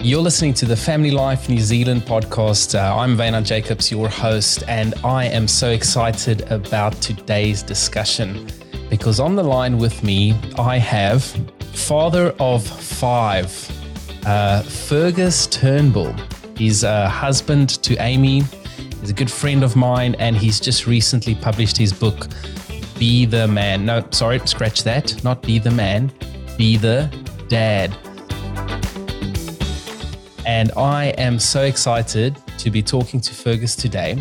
[0.00, 2.78] You're listening to the Family Life New Zealand podcast.
[2.78, 8.46] Uh, I'm Wynand Jacobs, your host, and I am so excited about today's discussion
[8.88, 11.24] because on the line with me, I have
[11.72, 13.48] father of five,
[14.26, 16.14] uh, Fergus Turnbull.
[16.56, 18.42] He's a husband to Amy,
[19.00, 22.28] he's a good friend of mine, and he's just recently published his book,
[22.98, 23.84] Be the Man.
[23.84, 25.24] No, sorry, scratch that.
[25.24, 26.12] Not Be the Man,
[26.56, 27.10] Be the
[27.48, 27.96] Dad
[30.56, 34.16] and I am so excited to be talking to Fergus today.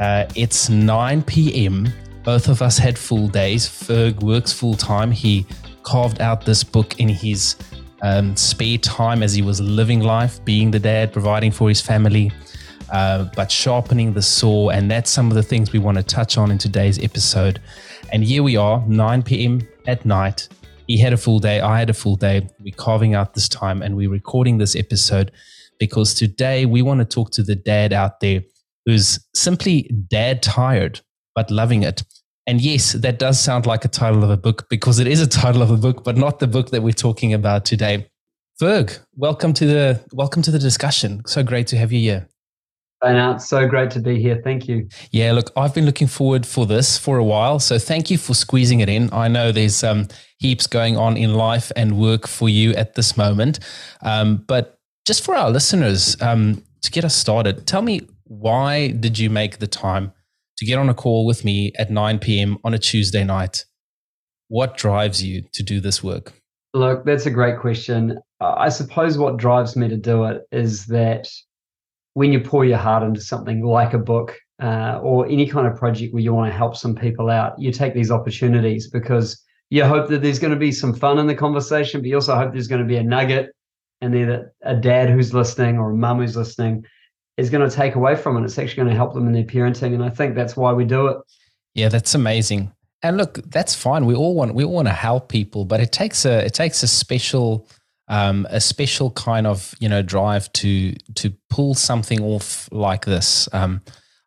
[0.00, 1.92] Uh, it's 9 p.m.
[2.24, 3.68] Both of us had full days.
[3.68, 5.10] Ferg works full time.
[5.10, 5.44] He
[5.82, 7.56] carved out this book in his
[8.00, 12.32] um, spare time as he was living life, being the dad, providing for his family,
[12.90, 14.70] uh, but sharpening the saw.
[14.70, 17.60] And that's some of the things we want to touch on in today's episode.
[18.14, 19.68] And here we are, 9 p.m.
[19.86, 20.48] at night.
[20.86, 21.60] He had a full day.
[21.60, 22.48] I had a full day.
[22.60, 25.32] We're carving out this time and we're recording this episode
[25.78, 28.42] because today we want to talk to the dad out there
[28.84, 31.00] who's simply dad tired,
[31.34, 32.04] but loving it.
[32.46, 35.26] And yes, that does sound like a title of a book because it is a
[35.26, 38.08] title of a book, but not the book that we're talking about today.
[38.60, 41.22] Ferg, welcome to the welcome to the discussion.
[41.26, 42.28] So great to have you here.
[43.02, 44.40] And it's so great to be here.
[44.42, 44.88] Thank you.
[45.10, 47.58] Yeah, look, I've been looking forward for this for a while.
[47.58, 49.10] So thank you for squeezing it in.
[49.12, 53.16] I know there's um, heaps going on in life and work for you at this
[53.16, 53.58] moment.
[54.00, 54.75] Um, but
[55.06, 59.58] just for our listeners, um, to get us started, tell me why did you make
[59.58, 60.12] the time
[60.58, 62.58] to get on a call with me at 9 p.m.
[62.64, 63.64] on a Tuesday night?
[64.48, 66.32] What drives you to do this work?
[66.74, 68.18] Look, that's a great question.
[68.40, 71.28] I suppose what drives me to do it is that
[72.14, 75.76] when you pour your heart into something like a book uh, or any kind of
[75.76, 79.84] project where you want to help some people out, you take these opportunities because you
[79.84, 82.52] hope that there's going to be some fun in the conversation, but you also hope
[82.52, 83.50] there's going to be a nugget
[84.00, 86.84] and then a dad who's listening or a mum who's listening
[87.36, 88.44] is going to take away from it.
[88.44, 90.84] It's actually going to help them in their parenting, and I think that's why we
[90.84, 91.18] do it.
[91.74, 92.72] Yeah, that's amazing.
[93.02, 94.06] And look, that's fine.
[94.06, 96.82] We all want we all want to help people, but it takes a it takes
[96.82, 97.68] a special
[98.08, 103.48] um, a special kind of you know drive to to pull something off like this.
[103.52, 103.82] Um,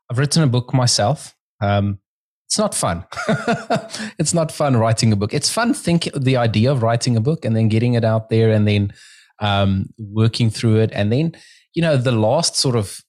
[0.09, 1.35] I've written a book myself.
[1.61, 1.99] Um,
[2.47, 3.05] it's not fun.
[4.17, 5.33] it's not fun writing a book.
[5.33, 8.51] It's fun thinking the idea of writing a book and then getting it out there
[8.51, 8.91] and then
[9.41, 10.91] um, working through it.
[10.93, 11.33] And then,
[11.73, 12.99] you know, the last sort of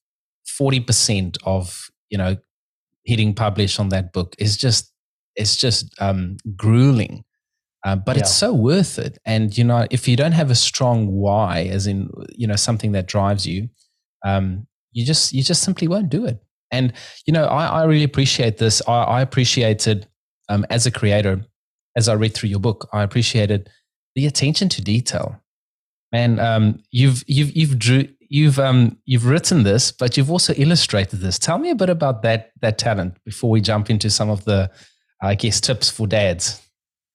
[0.61, 2.37] 40% of, you know,
[3.05, 4.93] hitting publish on that book is just,
[5.37, 7.25] it's just um, grueling.
[7.85, 8.23] Uh, but yeah.
[8.23, 9.19] it's so worth it.
[9.25, 12.93] And, you know, if you don't have a strong why, as in, you know, something
[12.93, 13.71] that drives you,
[14.25, 16.43] um, you just, you just simply won't do it.
[16.71, 16.93] And,
[17.27, 18.83] you know, I, I really appreciate this.
[18.87, 20.07] I, I appreciated
[20.51, 21.45] um, as a creator,
[21.97, 23.71] as I read through your book, I appreciated
[24.15, 25.41] the attention to detail
[26.13, 31.21] man, um, you've you've you've drew you've um you've written this, but you've also illustrated
[31.21, 31.39] this.
[31.39, 34.71] Tell me a bit about that that talent before we jump into some of the,
[35.21, 36.61] I guess, tips for dads.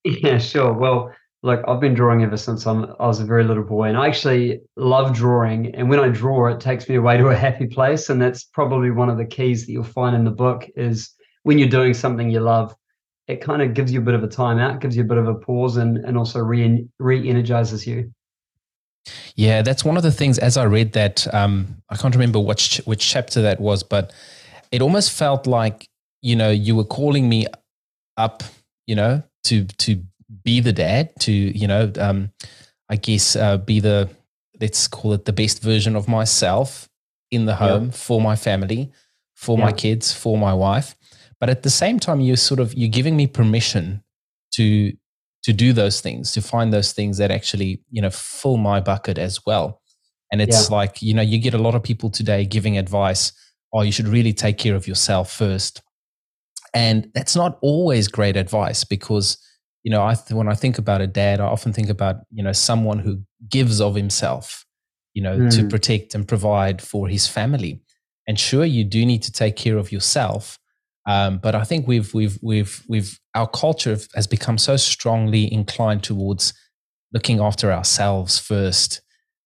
[0.04, 0.72] Yeah, sure.
[0.72, 1.12] Well,
[1.42, 4.08] look, I've been drawing ever since I'm, I was a very little boy, and I
[4.08, 5.74] actually love drawing.
[5.76, 8.92] And when I draw, it takes me away to a happy place, and that's probably
[8.92, 11.12] one of the keys that you'll find in the book is
[11.44, 12.76] when you're doing something you love.
[13.28, 15.28] It kind of gives you a bit of a timeout, gives you a bit of
[15.28, 18.12] a pause, and and also re re energizes you.
[19.36, 20.40] Yeah, that's one of the things.
[20.40, 24.14] As I read that, um, I can't remember which which chapter that was, but
[24.72, 25.88] it almost felt like
[26.22, 27.46] you know you were calling me
[28.18, 28.44] up,
[28.88, 30.02] you know, to to
[30.44, 32.32] be the dad, to you know, um,
[32.90, 34.10] I guess uh, be the
[34.60, 36.90] let's call it the best version of myself
[37.32, 38.92] in the home for my family,
[39.36, 40.96] for my kids, for my wife.
[41.40, 44.04] But at the same time, you're sort of you're giving me permission
[44.54, 44.94] to
[45.46, 49.20] to do those things, to find those things that actually, you know, fill my bucket
[49.20, 49.80] as well.
[50.32, 50.76] And it's yeah.
[50.76, 53.32] like, you know, you get a lot of people today giving advice,
[53.72, 55.84] oh, you should really take care of yourself first.
[56.74, 59.38] And that's not always great advice because,
[59.84, 62.52] you know, I when I think about a dad, I often think about, you know,
[62.52, 64.66] someone who gives of himself,
[65.14, 65.56] you know, mm.
[65.56, 67.82] to protect and provide for his family.
[68.28, 70.58] And sure, you do need to take care of yourself,
[71.06, 76.04] um, but I think we've we've we've we've our culture has become so strongly inclined
[76.04, 76.54] towards
[77.14, 79.02] looking after ourselves first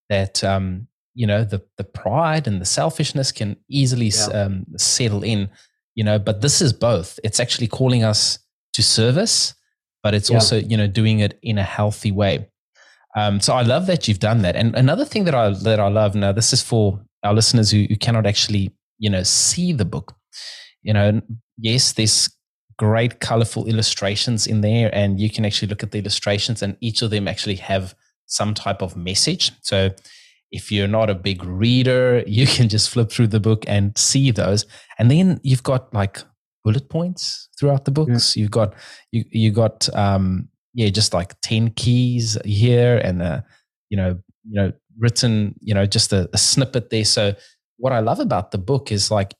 [0.09, 4.43] that um, you know the the pride and the selfishness can easily yeah.
[4.43, 5.49] um, settle in.
[5.95, 7.19] You know, but this is both.
[7.25, 8.39] It's actually calling us
[8.73, 9.53] to service,
[10.01, 10.37] but it's yeah.
[10.37, 12.49] also you know doing it in a healthy way.
[13.17, 14.55] Um, so I love that you've done that.
[14.55, 17.85] And another thing that I that I love now, this is for our listeners who,
[17.89, 20.15] who cannot actually you know see the book
[20.81, 21.21] you know,
[21.59, 22.29] yes, there's
[22.77, 27.01] great colorful illustrations in there, and you can actually look at the illustrations, and each
[27.01, 27.95] of them actually have
[28.25, 29.51] some type of message.
[29.61, 29.89] So
[30.51, 34.31] if you're not a big reader, you can just flip through the book and see
[34.31, 34.65] those.
[34.97, 36.23] And then you've got like
[36.63, 38.35] bullet points throughout the books.
[38.35, 38.41] Yeah.
[38.41, 38.73] You've got
[39.11, 43.41] you you got um yeah, just like 10 keys here and uh,
[43.89, 47.05] you know, you know, written, you know, just a, a snippet there.
[47.05, 47.33] So
[47.77, 49.33] what I love about the book is like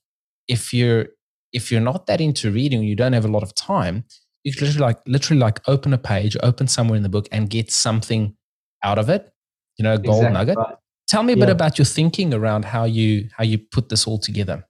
[0.48, 1.06] if you're
[1.52, 4.04] if you're not that into reading, you don't have a lot of time,
[4.44, 7.50] you can literally like literally like open a page, open somewhere in the book and
[7.50, 8.34] get something
[8.82, 9.32] out of it.
[9.76, 10.56] You know, gold exactly nugget.
[10.56, 10.76] Right.
[11.08, 11.46] Tell me a yeah.
[11.46, 14.64] bit about your thinking around how you how you put this all together.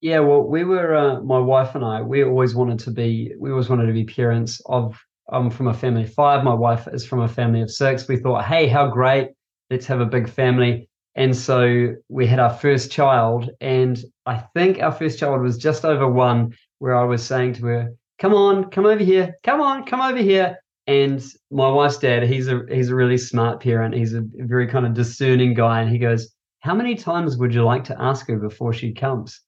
[0.00, 2.00] Yeah, well, we were uh, my wife and I.
[2.00, 3.32] We always wanted to be.
[3.38, 4.98] We always wanted to be parents of.
[5.32, 6.42] I'm from a family of five.
[6.42, 8.08] My wife is from a family of six.
[8.08, 9.28] We thought, hey, how great!
[9.68, 10.88] Let's have a big family.
[11.16, 15.84] And so we had our first child, and I think our first child was just
[15.84, 16.54] over one.
[16.78, 19.34] Where I was saying to her, "Come on, come over here.
[19.42, 23.60] Come on, come over here." And my wife's dad, he's a he's a really smart
[23.62, 23.94] parent.
[23.94, 27.64] He's a very kind of discerning guy, and he goes, "How many times would you
[27.64, 29.40] like to ask her before she comes?"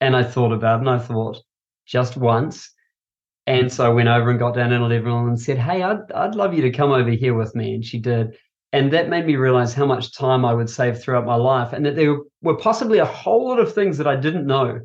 [0.00, 1.38] And I thought about it, and I thought,
[1.86, 2.72] just once.
[3.46, 6.10] And so I went over and got down in a level and said, "Hey, I'd
[6.12, 8.36] I'd love you to come over here with me." And she did,
[8.76, 11.86] and that made me realize how much time I would save throughout my life, and
[11.86, 14.80] that there were possibly a whole lot of things that I didn't know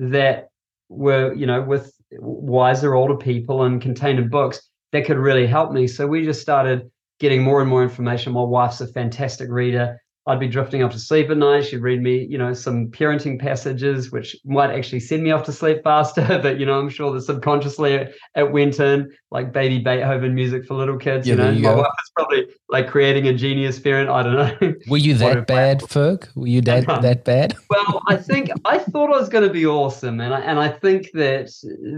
[0.00, 0.48] that
[0.88, 4.60] were, you know, with wiser older people and contained in books
[4.90, 5.86] that could really help me.
[5.86, 6.90] So we just started
[7.20, 8.32] getting more and more information.
[8.32, 10.02] My wife's a fantastic reader.
[10.28, 11.66] I'd be drifting off to sleep at night.
[11.66, 15.52] She'd read me, you know, some parenting passages, which might actually send me off to
[15.52, 16.40] sleep faster.
[16.46, 20.66] But you know, I'm sure that subconsciously it, it went in like baby Beethoven music
[20.66, 21.26] for little kids.
[21.26, 21.76] Yeah, you know, you my go.
[21.78, 24.10] wife was probably like creating a genius parent.
[24.10, 24.74] I don't know.
[24.88, 26.28] Were you that bad, Ferg?
[26.34, 27.56] Were you that that bad?
[27.70, 30.68] well, I think I thought I was going to be awesome, and I and I
[30.68, 31.50] think that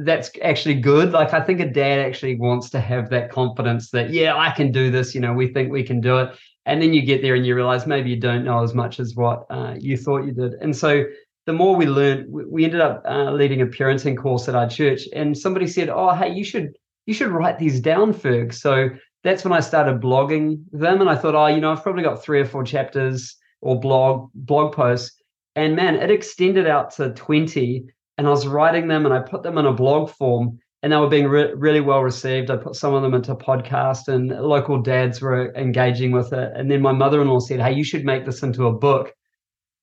[0.04, 1.12] that's actually good.
[1.12, 4.70] Like I think a dad actually wants to have that confidence that yeah, I can
[4.70, 5.14] do this.
[5.14, 7.54] You know, we think we can do it and then you get there and you
[7.54, 10.52] realize maybe you don't know as much as what uh, you thought you did.
[10.60, 11.04] And so
[11.46, 15.08] the more we learned we ended up uh, leading a parenting course at our church.
[15.14, 16.76] And somebody said oh hey you should
[17.06, 18.52] you should write these down ferg.
[18.52, 18.90] So
[19.24, 21.00] that's when i started blogging them.
[21.00, 24.28] And i thought oh you know i've probably got three or four chapters or blog
[24.34, 25.16] blog posts.
[25.56, 27.86] And man it extended out to 20
[28.18, 30.96] and i was writing them and i put them in a blog form and they
[30.96, 32.50] were being re- really well received.
[32.50, 36.52] I put some of them into podcast, and local dads were engaging with it.
[36.54, 39.12] And then my mother-in-law said, "Hey, you should make this into a book."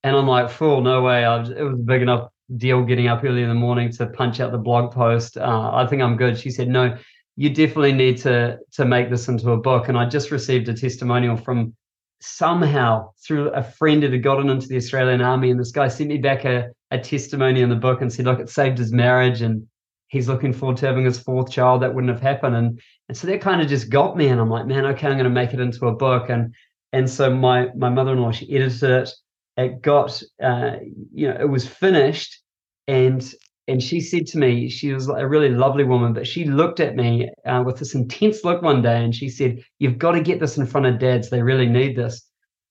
[0.03, 3.41] And I'm like, "Fool, no way!" It was a big enough deal getting up early
[3.41, 5.37] in the morning to punch out the blog post.
[5.37, 6.37] Uh, I think I'm good.
[6.37, 6.95] She said, "No,
[7.35, 10.73] you definitely need to to make this into a book." And I just received a
[10.73, 11.75] testimonial from
[12.21, 16.09] somehow through a friend that had gotten into the Australian Army, and this guy sent
[16.09, 19.41] me back a, a testimony in the book and said, "Look, it saved his marriage
[19.41, 19.67] and."
[20.15, 21.81] He's looking forward to having his fourth child.
[21.81, 22.55] That wouldn't have happened.
[22.55, 24.27] And and so that kind of just got me.
[24.27, 26.29] And I'm like, man, okay, I'm going to make it into a book.
[26.29, 26.53] And
[26.93, 29.09] and so my my mother-in-law, she edited it.
[29.57, 30.77] It got, uh,
[31.13, 32.41] you know, it was finished.
[32.87, 33.21] And
[33.67, 36.95] and she said to me, she was a really lovely woman, but she looked at
[36.95, 40.39] me uh, with this intense look one day, and she said, "You've got to get
[40.39, 41.29] this in front of dads.
[41.29, 42.21] They really need this."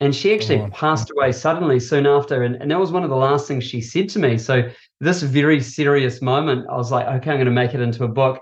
[0.00, 3.10] And she actually oh, passed away suddenly soon after, and, and that was one of
[3.10, 4.38] the last things she said to me.
[4.38, 4.70] So
[5.00, 8.08] this very serious moment, I was like, okay, I'm going to make it into a
[8.08, 8.40] book.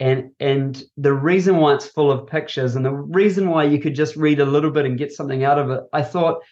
[0.00, 3.94] And and the reason why it's full of pictures and the reason why you could
[3.94, 6.42] just read a little bit and get something out of it, I thought,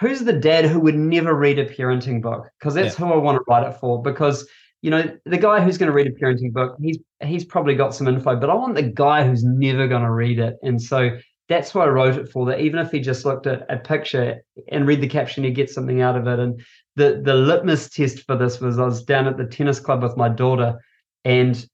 [0.00, 2.48] who's the dad who would never read a parenting book?
[2.58, 3.06] Because that's yeah.
[3.06, 4.02] who I want to write it for.
[4.02, 4.48] Because
[4.82, 7.94] you know, the guy who's going to read a parenting book, he's he's probably got
[7.94, 10.56] some info, but I want the guy who's never going to read it.
[10.62, 11.10] And so
[11.48, 12.46] that's why I wrote it for.
[12.46, 15.70] That even if he just looked at a picture and read the caption, he'd get
[15.70, 16.38] something out of it.
[16.38, 16.60] And
[16.96, 20.16] the the litmus test for this was I was down at the tennis club with
[20.16, 20.80] my daughter,
[21.24, 21.64] and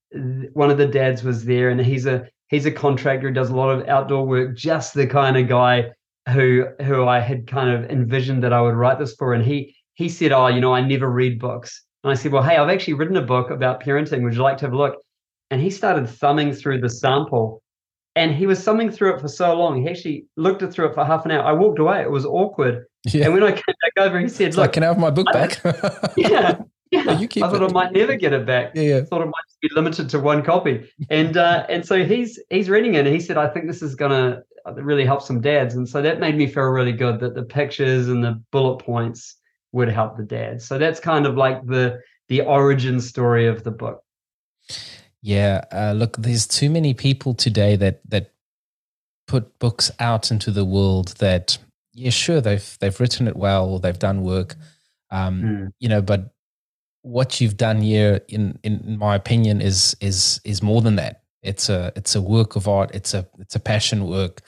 [0.53, 3.57] one of the dads was there, and he's a he's a contractor who does a
[3.57, 5.91] lot of outdoor work, just the kind of guy
[6.29, 9.33] who who I had kind of envisioned that I would write this for.
[9.33, 12.43] And he he said, "Oh, you know, I never read books." And I said, "Well,
[12.43, 14.23] hey, I've actually written a book about parenting.
[14.23, 14.97] Would you like to have a look?"
[15.51, 17.62] And he started thumbing through the sample
[18.15, 19.83] and he was thumbing through it for so long.
[19.83, 21.43] He actually looked it through it for half an hour.
[21.43, 22.03] I walked away.
[22.03, 22.85] It was awkward.
[23.07, 23.27] Yeah.
[23.27, 25.27] And when I came back over, he said, "Look, like, can I have my book
[25.33, 25.61] back?"
[26.17, 27.19] yeah, yeah.
[27.19, 27.71] you keep I thought it.
[27.71, 28.73] I might never get it back.
[28.75, 28.97] Yeah, yeah.
[28.99, 30.89] I thought it might be limited to one copy.
[31.11, 33.95] And uh, and so he's he's reading it, and he said, "I think this is
[33.95, 34.43] gonna
[34.75, 38.09] really help some dads." And so that made me feel really good that the pictures
[38.09, 39.37] and the bullet points
[39.73, 40.65] would help the dads.
[40.67, 44.05] So that's kind of like the the origin story of the book.
[45.23, 48.33] Yeah, uh, look, there's too many people today that that
[49.29, 51.59] put books out into the world that
[51.95, 54.57] yeah, sure they've they've written it well, they've done work,
[55.11, 55.73] um, mm.
[55.79, 56.33] you know, but
[57.03, 61.23] what you've done here, in in my opinion, is is is more than that.
[61.43, 62.91] It's a it's a work of art.
[62.95, 64.41] It's a it's a passion work.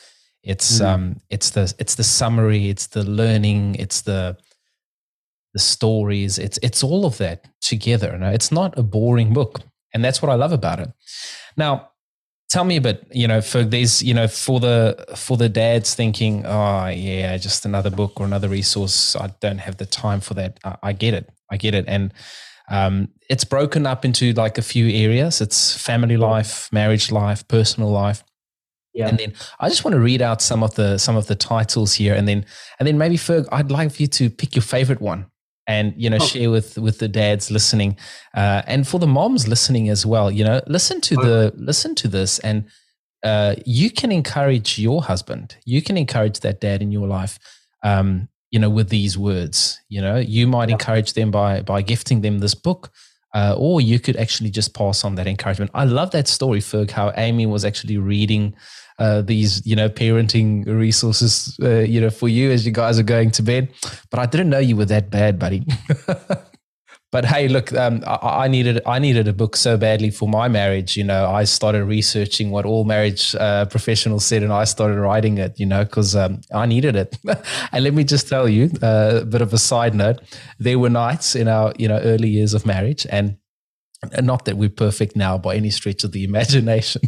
[0.43, 0.87] It's mm.
[0.87, 4.37] um, it's the it's the summary, it's the learning, it's the
[5.53, 6.39] the stories.
[6.39, 8.13] It's it's all of that together.
[8.13, 8.31] You know?
[8.31, 9.61] It's not a boring book,
[9.95, 10.93] and that's what I love about it.
[11.57, 11.91] Now,
[12.51, 13.07] tell me a bit.
[13.13, 17.65] You know, for these, you know, for the for the dads thinking, oh yeah, just
[17.65, 19.17] another book or another resource.
[19.17, 20.59] I don't have the time for that.
[20.65, 21.31] I, I get it.
[21.51, 22.13] I get it, and
[22.69, 25.41] um, it's broken up into like a few areas.
[25.41, 28.25] It's family life, marriage life, personal life.
[28.95, 29.09] Yeah.
[29.09, 31.95] And then I just want to read out some of the some of the titles
[31.95, 32.47] here, and then
[32.79, 35.27] and then maybe Ferg, I'd like for you to pick your favorite one,
[35.67, 37.97] and you know share with with the dads listening,
[38.35, 40.31] uh, and for the moms listening as well.
[40.31, 42.67] You know, listen to the listen to this, and
[43.23, 45.57] uh, you can encourage your husband.
[45.65, 47.39] You can encourage that dad in your life.
[47.83, 50.75] Um, you know, with these words, you know, you might yeah.
[50.75, 52.91] encourage them by by gifting them this book.
[53.35, 55.69] Uh, or you could actually just pass on that encouragement.
[55.75, 58.55] I love that story, Ferg, how Amy was actually reading
[58.99, 63.05] uh, these you know parenting resources uh, you know for you as you guys are
[63.05, 63.69] going to bed.
[64.11, 65.67] But i didn't know you were that bad buddy.
[67.15, 70.49] But hey look um, I, I, needed i needed a book so badly for my
[70.49, 71.31] marriage you know.
[71.31, 75.65] I started researching what all marriage uh, professionals said and i started writing it you
[75.65, 77.17] know because um, i needed it.
[77.73, 80.23] And let me just tell you uh, a bit of a side note.
[80.59, 83.37] There were nights in our you know early years of marriage and and
[84.23, 87.03] not that we're perfect now by any stretch of the imagination,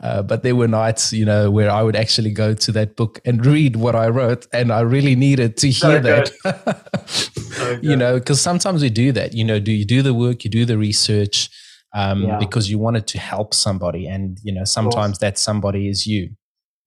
[0.00, 3.20] uh, but there were nights, you know, where I would actually go to that book
[3.24, 7.78] and read what I wrote, and I really needed to hear that.
[7.82, 9.34] you know, because sometimes we do that.
[9.34, 11.50] You know, do you do the work, you do the research,
[11.94, 12.38] um, yeah.
[12.38, 16.30] because you wanted to help somebody, and you know, sometimes that somebody is you.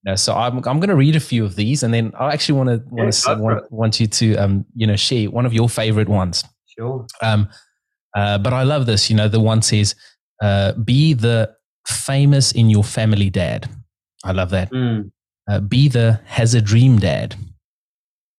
[0.03, 2.31] You know, so I'm I'm going to read a few of these, and then I
[2.31, 5.53] actually want to want to want, want you to um you know share one of
[5.53, 6.43] your favorite ones.
[6.77, 7.05] Sure.
[7.21, 7.49] Um
[8.15, 9.09] uh, but I love this.
[9.09, 9.95] You know, the one says,
[10.41, 11.55] uh, "Be the
[11.87, 13.69] famous in your family dad."
[14.23, 14.71] I love that.
[14.71, 15.11] Mm.
[15.49, 17.35] Uh, be the has a dream dad.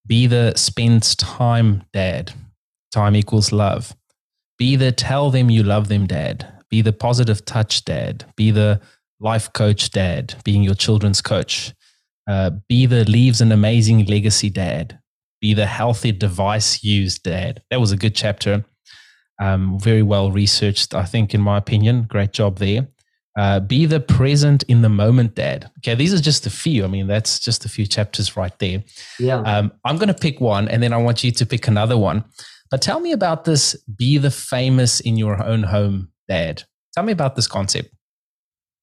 [0.07, 2.33] Be the spends time dad.
[2.93, 3.95] Time equals love.
[4.59, 6.47] Be the tell them you love them dad.
[6.69, 8.25] Be the positive touch dad.
[8.37, 8.81] Be the
[9.19, 11.73] life coach dad, being your children's coach.
[12.29, 14.99] Uh, be the leaves an amazing legacy dad.
[15.41, 17.63] Be the healthy device used dad.
[17.71, 18.65] That was a good chapter.
[19.41, 22.03] Um, very well researched, I think, in my opinion.
[22.03, 22.89] Great job there.
[23.39, 25.71] Uh, be the present in the moment, Dad.
[25.79, 26.85] Okay, these are just a few.
[26.85, 28.83] I mean, that's just a few chapters right there.
[29.19, 29.41] Yeah.
[29.41, 32.25] Um, I'm going to pick one, and then I want you to pick another one.
[32.71, 33.77] But tell me about this.
[33.97, 36.65] Be the famous in your own home, Dad.
[36.95, 37.95] Tell me about this concept.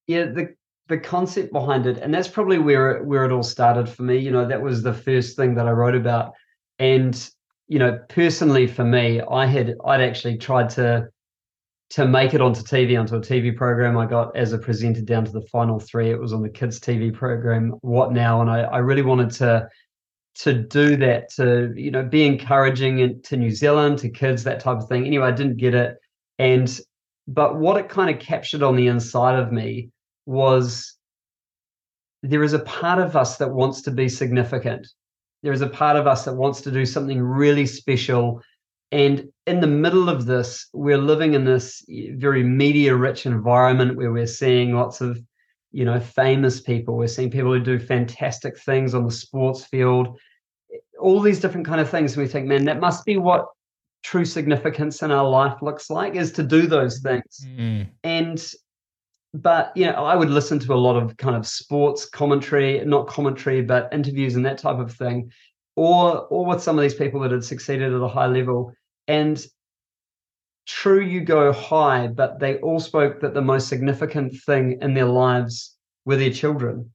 [0.06, 0.54] Yeah, the
[0.88, 4.16] the concept behind it, and that's probably where it, where it all started for me.
[4.16, 6.32] You know, that was the first thing that I wrote about,
[6.78, 7.30] and
[7.68, 11.08] you know, personally for me, I had I'd actually tried to
[11.90, 13.96] to make it onto TV onto a TV program.
[13.96, 16.10] I got as a presenter down to the final three.
[16.10, 19.68] It was on the kids TV program, What Now, and I, I really wanted to
[20.36, 24.78] to do that to you know be encouraging to New Zealand to kids that type
[24.78, 25.06] of thing.
[25.06, 25.96] Anyway, I didn't get it,
[26.38, 26.80] and
[27.26, 29.90] but what it kind of captured on the inside of me
[30.24, 30.94] was
[32.22, 34.88] there is a part of us that wants to be significant
[35.42, 38.42] there is a part of us that wants to do something really special.
[38.90, 44.12] And in the middle of this, we're living in this very media rich environment where
[44.12, 45.20] we're seeing lots of,
[45.70, 46.96] you know, famous people.
[46.96, 50.18] We're seeing people who do fantastic things on the sports field,
[50.98, 52.14] all these different kind of things.
[52.14, 53.46] And we think, man, that must be what
[54.02, 57.46] true significance in our life looks like is to do those things.
[57.46, 57.88] Mm.
[58.04, 58.52] And
[59.34, 63.06] but you know, I would listen to a lot of kind of sports commentary, not
[63.06, 65.30] commentary, but interviews and that type of thing,
[65.76, 68.72] or or with some of these people that had succeeded at a high level.
[69.06, 69.44] And
[70.66, 75.06] true, you go high, but they all spoke that the most significant thing in their
[75.06, 76.90] lives were their children.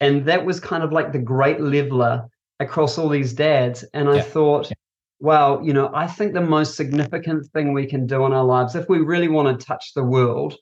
[0.00, 3.84] And that was kind of like the great leveler across all these dads.
[3.94, 4.22] And I yeah.
[4.22, 4.74] thought, yeah.
[5.20, 8.74] wow, you know, I think the most significant thing we can do in our lives,
[8.74, 10.56] if we really want to touch the world,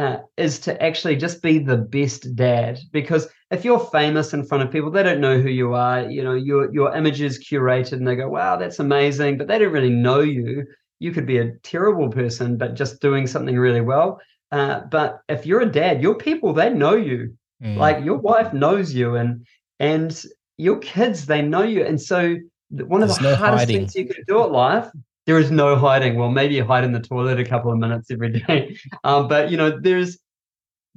[0.00, 2.78] uh, is to actually just be the best dad.
[2.90, 6.10] Because if you're famous in front of people they don't know who you are.
[6.10, 9.58] You know your your image is curated and they go wow that's amazing but they
[9.58, 10.66] don't really know you.
[11.00, 14.20] You could be a terrible person but just doing something really well.
[14.50, 17.36] Uh, but if you're a dad your people they know you.
[17.62, 17.76] Mm.
[17.76, 19.44] like your wife knows you and
[19.80, 20.24] and
[20.56, 21.84] your kids they know you.
[21.84, 22.36] And so
[22.70, 23.76] one of There's the no hardest hiding.
[23.76, 24.88] things you can do at life
[25.26, 26.16] there is no hiding.
[26.16, 29.50] Well, maybe you hide in the toilet a couple of minutes every day, um, but
[29.50, 30.18] you know, there's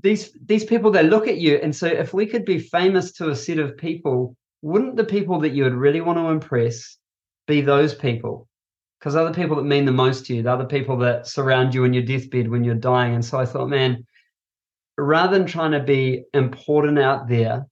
[0.02, 3.30] these these people that look at you, and so if we could be famous to
[3.30, 6.98] a set of people, wouldn't the people that you would really want to impress
[7.48, 8.48] be those people?
[9.00, 11.84] Because other people that mean the most to you, the other people that surround you
[11.84, 13.14] in your deathbed when you're dying.
[13.14, 14.06] And so I thought, man,
[14.98, 17.66] rather than trying to be important out there,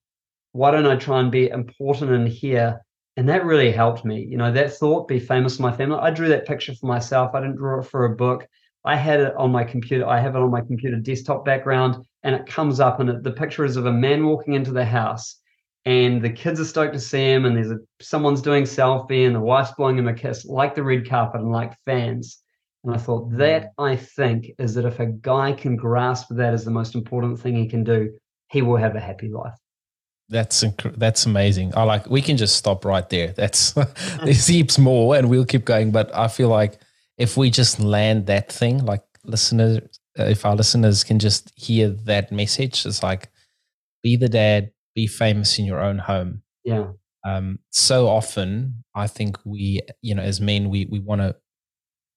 [0.51, 2.81] why don't I try and be important in here?
[3.18, 4.24] And that really helped me.
[4.24, 6.00] You know, that thought, be famous in my family.
[6.00, 7.32] I drew that picture for myself.
[7.34, 8.48] I didn't draw it for a book.
[8.84, 10.08] I had it on my computer.
[10.08, 13.32] I have it on my computer desktop background, and it comes up, and it, the
[13.32, 15.39] picture is of a man walking into the house,
[15.86, 19.36] and the kids are stoked to see him, and there's a someone's doing selfie, and
[19.36, 22.41] the wife's blowing him a kiss, like the red carpet, and like fans.
[22.84, 23.38] And I thought hmm.
[23.38, 27.39] that I think is that if a guy can grasp that as the most important
[27.39, 28.18] thing he can do,
[28.50, 29.58] he will have a happy life.
[30.31, 31.73] That's inc- that's amazing.
[31.75, 33.33] I like we can just stop right there.
[33.33, 33.73] That's
[34.23, 35.91] there's heaps more, and we'll keep going.
[35.91, 36.79] But I feel like
[37.17, 41.89] if we just land that thing, like listeners, uh, if our listeners can just hear
[42.05, 43.29] that message, it's like
[44.03, 46.43] be the dad, be famous in your own home.
[46.63, 46.88] Yeah.
[47.25, 51.35] Um, so often, I think we, you know, as men, we we want to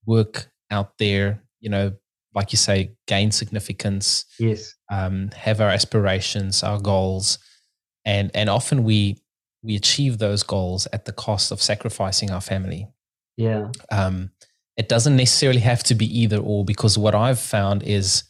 [0.05, 1.91] work out there, you know,
[2.33, 4.23] like you say, gain significance.
[4.39, 4.73] Yes.
[4.89, 7.39] Um, have our aspirations, our goals,
[8.05, 9.17] and and often we
[9.63, 12.87] we achieve those goals at the cost of sacrificing our family.
[13.35, 13.71] Yeah.
[13.91, 14.29] Um,
[14.77, 18.23] it doesn't necessarily have to be either or because what I've found is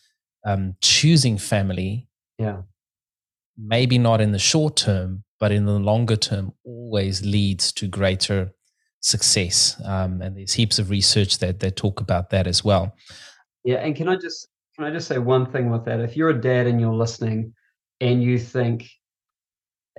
[0.46, 2.08] um, choosing family.
[2.40, 2.62] Yeah.
[3.58, 8.54] Maybe not in the short term, but in the longer term, always leads to greater
[9.02, 9.80] success.
[9.86, 12.96] Um, and there's heaps of research that that talk about that as well.
[13.64, 16.00] Yeah, and can I just can I just say one thing with that?
[16.00, 17.54] If you're a dad and you're listening,
[18.02, 18.90] and you think,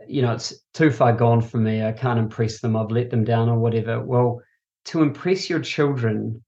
[0.09, 3.25] you know, it's too far gone for me, I can't impress them, I've let them
[3.25, 4.01] down, or whatever.
[4.01, 4.41] Well,
[4.87, 6.43] to impress your children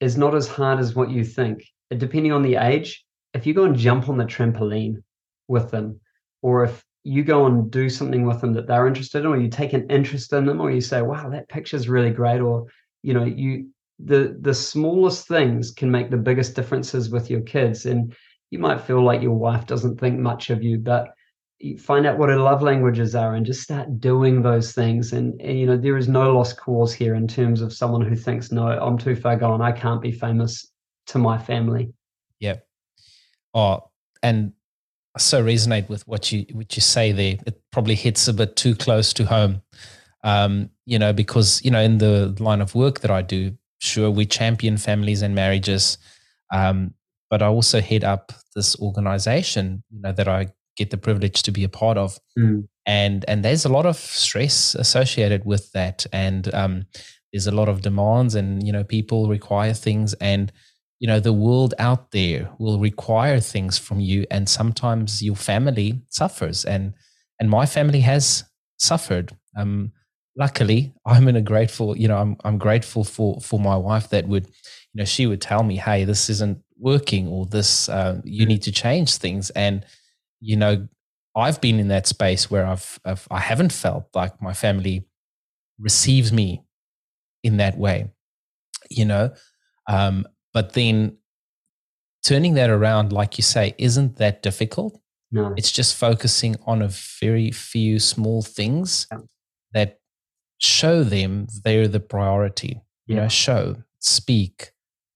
[0.00, 1.64] is not as hard as what you think.
[1.96, 5.02] Depending on the age, if you go and jump on the trampoline
[5.48, 6.00] with them,
[6.42, 9.48] or if you go and do something with them that they're interested in, or you
[9.48, 12.66] take an interest in them, or you say, "Wow, that picture's really great," or
[13.02, 13.68] you know, you
[13.98, 17.86] the the smallest things can make the biggest differences with your kids.
[17.86, 18.14] And
[18.50, 21.08] you might feel like your wife doesn't think much of you, but
[21.78, 25.12] find out what her love languages are and just start doing those things.
[25.12, 28.16] And, and, you know there is no lost cause here in terms of someone who
[28.16, 29.62] thinks no i'm too far gone.
[29.62, 30.70] I can't be famous
[31.08, 31.92] to my family.
[32.40, 32.56] Yeah
[33.54, 33.90] oh
[34.22, 34.52] and
[35.14, 37.36] I so resonate with what you what you say there.
[37.46, 39.62] It probably hits a bit too close to home.
[40.24, 44.10] Um, you know because you know in the line of work that i do sure
[44.10, 45.98] we champion families and marriages
[46.52, 46.94] um,
[47.30, 50.46] but i also head up this organization you know that i
[50.76, 52.18] get the privilege to be a part of.
[52.38, 52.68] Mm.
[52.86, 56.86] And and there's a lot of stress associated with that, and um,
[57.32, 60.52] there's a lot of demands, and you know people require things, and
[60.98, 66.02] you know the world out there will require things from you, and sometimes your family
[66.08, 66.94] suffers, and
[67.38, 68.44] and my family has
[68.78, 69.36] suffered.
[69.56, 69.92] Um,
[70.36, 74.26] luckily, I'm in a grateful, you know, I'm I'm grateful for for my wife that
[74.28, 78.44] would, you know, she would tell me, hey, this isn't working, or this uh, you
[78.44, 78.48] mm.
[78.48, 79.84] need to change things, and
[80.42, 80.88] you know,
[81.34, 85.06] I've been in that space where I've, I've I haven't felt like my family
[85.78, 86.62] receives me
[87.42, 88.10] in that way,
[88.90, 89.32] you know.
[89.88, 91.16] Um, but then
[92.26, 95.00] turning that around, like you say, isn't that difficult?
[95.30, 95.54] No.
[95.56, 99.18] It's just focusing on a very few small things yeah.
[99.72, 100.00] that
[100.58, 102.82] show them they're the priority.
[103.06, 104.70] You know, show, speak,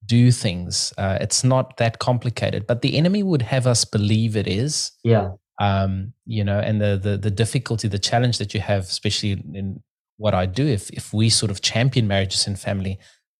[0.06, 0.92] do things.
[0.96, 4.92] Uh, it's not that complicated, but the enemy would have us believe it is.
[5.04, 5.32] Yeah.
[5.60, 9.82] Um, you know, and the, the the difficulty, the challenge that you have, especially in
[10.18, 12.98] what I do, if if we sort of champion marriages and family,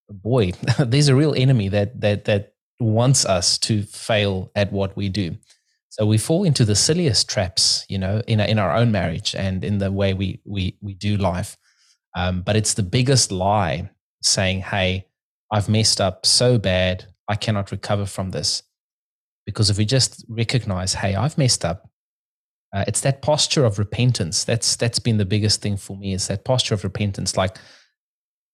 [0.09, 5.09] boy, there's a real enemy that that that wants us to fail at what we
[5.09, 5.37] do.
[5.89, 9.63] So we fall into the silliest traps, you know, in in our own marriage and
[9.63, 11.57] in the way we we we do life.
[12.15, 13.89] Um, but it's the biggest lie
[14.21, 15.07] saying, "Hey,
[15.51, 18.63] I've messed up so bad, I cannot recover from this.
[19.45, 21.89] Because if we just recognize, hey, I've messed up,
[22.73, 24.43] uh, it's that posture of repentance.
[24.43, 26.13] That's that's been the biggest thing for me.
[26.13, 27.37] Is that posture of repentance.
[27.37, 27.57] Like,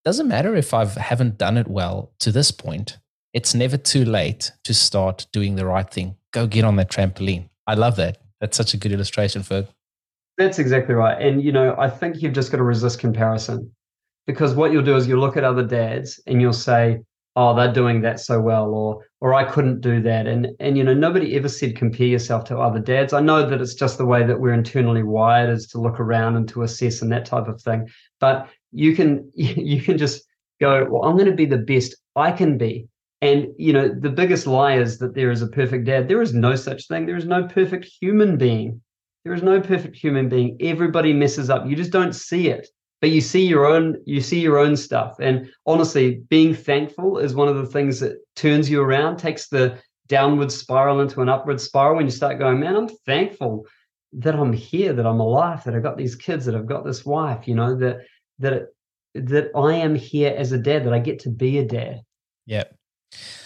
[0.06, 3.00] doesn't matter if I haven't done it well to this point.
[3.34, 6.16] It's never too late to start doing the right thing.
[6.32, 7.50] Go get on that trampoline.
[7.66, 8.20] I love that.
[8.40, 9.68] That's such a good illustration, Ferg.
[10.38, 11.20] That's exactly right.
[11.20, 13.72] And you know, I think you've just got to resist comparison
[14.26, 17.00] because what you'll do is you'll look at other dads and you'll say
[17.36, 20.28] oh they're doing that so well or or i couldn't do that.
[20.28, 23.14] And and you know nobody ever said compare yourself to other dads.
[23.14, 26.36] I know that it's just the way that we're internally wired is to look around
[26.36, 27.90] and to assess and that type of thing.
[28.20, 30.24] But you can you can just
[30.62, 32.88] go well i'm going to be the best i can be.
[33.22, 36.10] And you know the biggest lie is that there is a perfect dad.
[36.10, 37.06] There is no such thing.
[37.06, 38.82] There is no perfect human being.
[39.24, 40.58] There is no perfect human being.
[40.60, 41.66] Everybody messes up.
[41.66, 42.68] You just don't see it
[43.04, 47.36] but you see your own you see your own stuff and honestly being thankful is
[47.36, 51.60] one of the things that turns you around takes the downward spiral into an upward
[51.60, 53.66] spiral when you start going man i'm thankful
[54.14, 57.06] that I'm here, that I'm alive, that I've got these kids, that I've got this
[57.06, 58.02] wife, you know, that
[58.40, 58.68] that
[59.16, 62.02] that I am here as a dad, that I get to be a dad.
[62.46, 62.66] Yeah.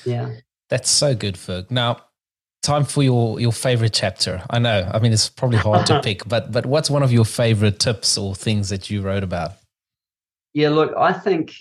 [0.05, 0.31] Yeah.
[0.69, 1.71] That's so good, Ferg.
[1.71, 2.01] Now,
[2.67, 4.43] time for your your favorite chapter.
[4.49, 4.89] I know.
[4.93, 8.17] I mean, it's probably hard to pick, but but what's one of your favorite tips
[8.17, 9.53] or things that you wrote about?
[10.53, 11.55] Yeah, look, I think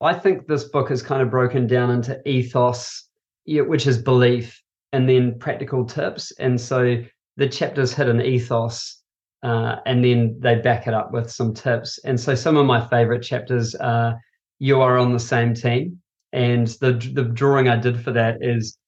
[0.00, 3.08] I think this book is kind of broken down into ethos,
[3.46, 6.32] which is belief, and then practical tips.
[6.38, 7.02] And so
[7.36, 9.02] the chapters hit an ethos,
[9.42, 11.98] uh, and then they back it up with some tips.
[12.04, 14.14] And so some of my favorite chapters are
[14.60, 16.00] "You Are on the Same Team,"
[16.32, 18.78] and the the drawing I did for that is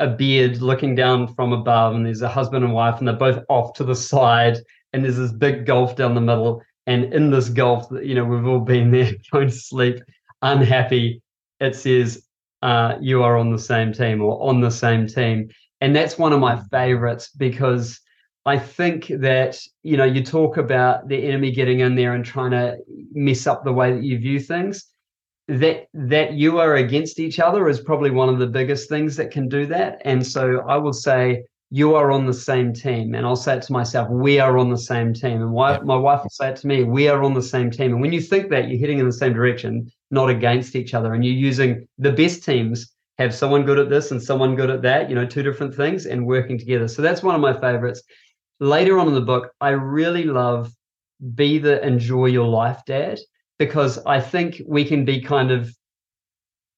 [0.00, 3.44] a beard looking down from above, and there's a husband and wife, and they're both
[3.48, 4.58] off to the side,
[4.92, 6.62] and there's this big gulf down the middle.
[6.86, 10.00] And in this gulf, you know, we've all been there going to sleep,
[10.42, 11.22] unhappy.
[11.60, 12.24] It says,
[12.62, 15.50] uh, you are on the same team or on the same team.
[15.80, 18.00] And that's one of my favorites because
[18.46, 22.52] I think that, you know, you talk about the enemy getting in there and trying
[22.52, 22.78] to
[23.12, 24.86] mess up the way that you view things
[25.48, 29.30] that that you are against each other is probably one of the biggest things that
[29.30, 30.00] can do that.
[30.04, 33.14] And so i will say you are on the same team.
[33.14, 35.42] And i'll say it to myself we are on the same team.
[35.42, 37.92] And my wife will say it to me we are on the same team.
[37.92, 41.12] And when you think that you're heading in the same direction not against each other.
[41.12, 44.82] And you're using the best teams have someone good at this and someone good at
[44.82, 46.88] that you know two different things and working together.
[46.88, 48.02] So that's one of my favorites.
[48.60, 50.72] Later on in the book i really love
[51.34, 53.18] be the enjoy your life dad
[53.58, 55.74] because I think we can be kind of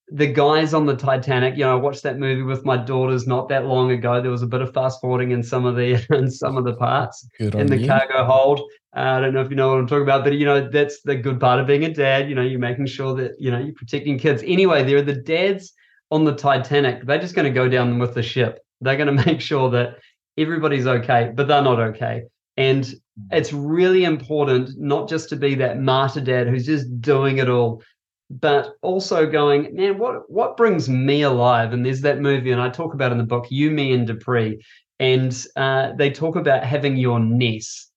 [0.09, 1.57] the guys on the Titanic.
[1.57, 4.21] You know, I watched that movie with my daughters not that long ago.
[4.21, 6.75] There was a bit of fast forwarding in some of the in some of the
[6.75, 7.87] parts in the you.
[7.87, 8.61] cargo hold.
[8.97, 11.03] Uh, I don't know if you know what I'm talking about, but you know that's
[11.03, 12.29] the good part of being a dad.
[12.29, 14.43] You know, you're making sure that you know you're protecting kids.
[14.47, 15.73] Anyway, there are the dads
[16.11, 17.05] on the Titanic.
[17.05, 18.61] They're just going to go down with the ship.
[18.81, 19.99] They're going to make sure that
[20.39, 22.25] everybody's okay, but they're not okay.
[22.57, 22.92] And
[23.31, 27.83] it's really important not just to be that martyr dad who's just doing it all,
[28.31, 31.73] but also going, man, what what brings me alive?
[31.73, 34.61] And there's that movie, and I talk about in the book, You, Me, and Dupree,
[34.99, 37.90] and uh, they talk about having your Ness.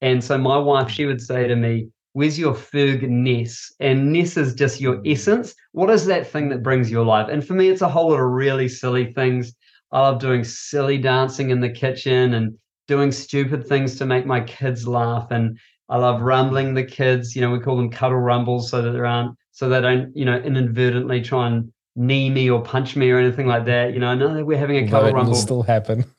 [0.00, 3.72] And so my wife, she would say to me, Where's your Ferg Ness?
[3.78, 5.54] And Ness is just your essence.
[5.72, 7.28] What is that thing that brings you alive?
[7.28, 9.52] And for me, it's a whole lot of really silly things.
[9.92, 14.40] I love doing silly dancing in the kitchen and doing stupid things to make my
[14.40, 17.36] kids laugh and I love rumbling the kids.
[17.36, 20.24] You know, we call them cuddle rumbles so that they aren't so they don't, you
[20.24, 23.94] know, inadvertently try and knee me or punch me or anything like that.
[23.94, 25.32] You know, I know that we're having a cuddle rumble.
[25.32, 26.04] Will still happen.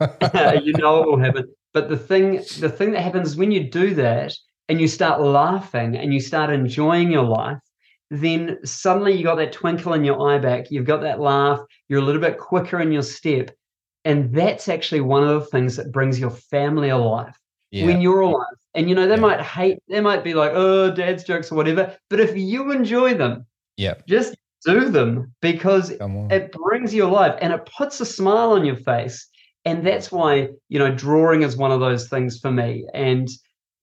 [0.62, 1.46] you know it will happen.
[1.72, 4.34] But the thing, the thing that happens when you do that
[4.68, 7.58] and you start laughing and you start enjoying your life,
[8.10, 10.70] then suddenly you got that twinkle in your eye back.
[10.70, 11.60] You've got that laugh.
[11.88, 13.50] You're a little bit quicker in your step,
[14.08, 17.38] and that's actually one of the things that brings your family alive
[17.70, 17.84] yeah.
[17.84, 18.56] when you're alive.
[18.74, 19.20] And you know, they yeah.
[19.20, 21.94] might hate, they might be like, oh, dad's jokes or whatever.
[22.08, 23.44] But if you enjoy them,
[23.76, 28.64] yeah, just do them because it brings you alive and it puts a smile on
[28.64, 29.28] your face.
[29.66, 32.86] And that's why, you know, drawing is one of those things for me.
[32.94, 33.28] And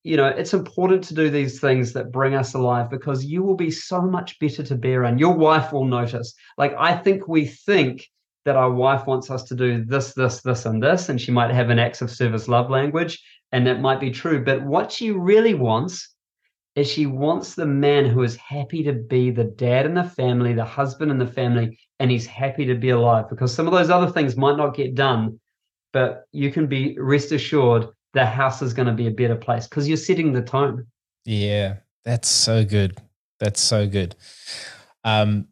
[0.02, 3.56] you know, it's important to do these things that bring us alive because you will
[3.56, 5.20] be so much better to bear in.
[5.20, 6.34] Your wife will notice.
[6.58, 8.08] Like, I think we think
[8.46, 11.52] that our wife wants us to do this, this, this, and this, and she might
[11.52, 14.44] have an acts of service love language, and that might be true.
[14.44, 16.16] But what she really wants
[16.76, 20.54] is she wants the man who is happy to be the dad in the family,
[20.54, 23.90] the husband in the family, and he's happy to be alive because some of those
[23.90, 25.40] other things might not get done,
[25.94, 29.68] but you can be rest assured the house is going to be a better place
[29.68, 30.86] because you're setting the tone.
[31.24, 32.98] Yeah, that's so good.
[33.40, 34.16] That's so good.
[35.04, 35.48] Um,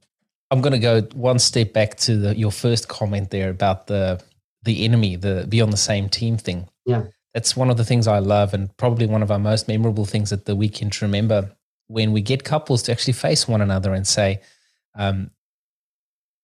[0.54, 4.22] I'm going to go one step back to the, your first comment there about the
[4.62, 6.70] the enemy, the be on the same team thing.
[6.86, 10.06] Yeah, that's one of the things I love, and probably one of our most memorable
[10.06, 11.50] things at the weekend to remember
[11.88, 14.42] when we get couples to actually face one another and say,
[14.94, 15.32] um,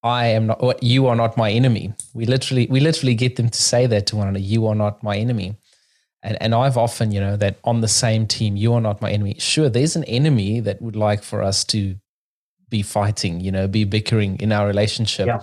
[0.02, 3.62] "I am not, you are not my enemy." We literally, we literally get them to
[3.62, 4.44] say that to one another.
[4.44, 5.56] You are not my enemy.
[6.22, 9.12] And, and I've often, you know, that on the same team, you are not my
[9.12, 9.36] enemy.
[9.38, 11.94] Sure, there's an enemy that would like for us to
[12.70, 15.26] be fighting, you know, be bickering in our relationship.
[15.26, 15.40] Yeah.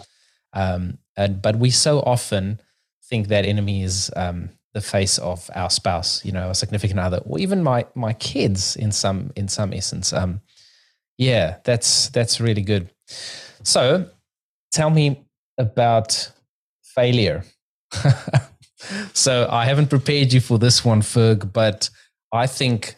[0.53, 2.59] Um, and but we so often
[3.03, 7.17] think that enemy is um, the face of our spouse, you know, a significant other,
[7.25, 10.13] or even my my kids in some in some essence.
[10.13, 10.41] Um,
[11.17, 12.89] yeah, that's that's really good.
[13.63, 14.09] So,
[14.71, 15.25] tell me
[15.57, 16.31] about
[16.83, 17.43] failure.
[19.13, 21.89] so I haven't prepared you for this one, Ferg, but
[22.31, 22.96] I think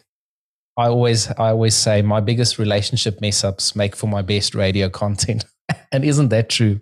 [0.76, 4.88] I always I always say my biggest relationship mess ups make for my best radio
[5.02, 5.44] content.
[5.92, 6.80] and isn't that true?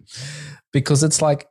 [0.72, 1.46] Because it's like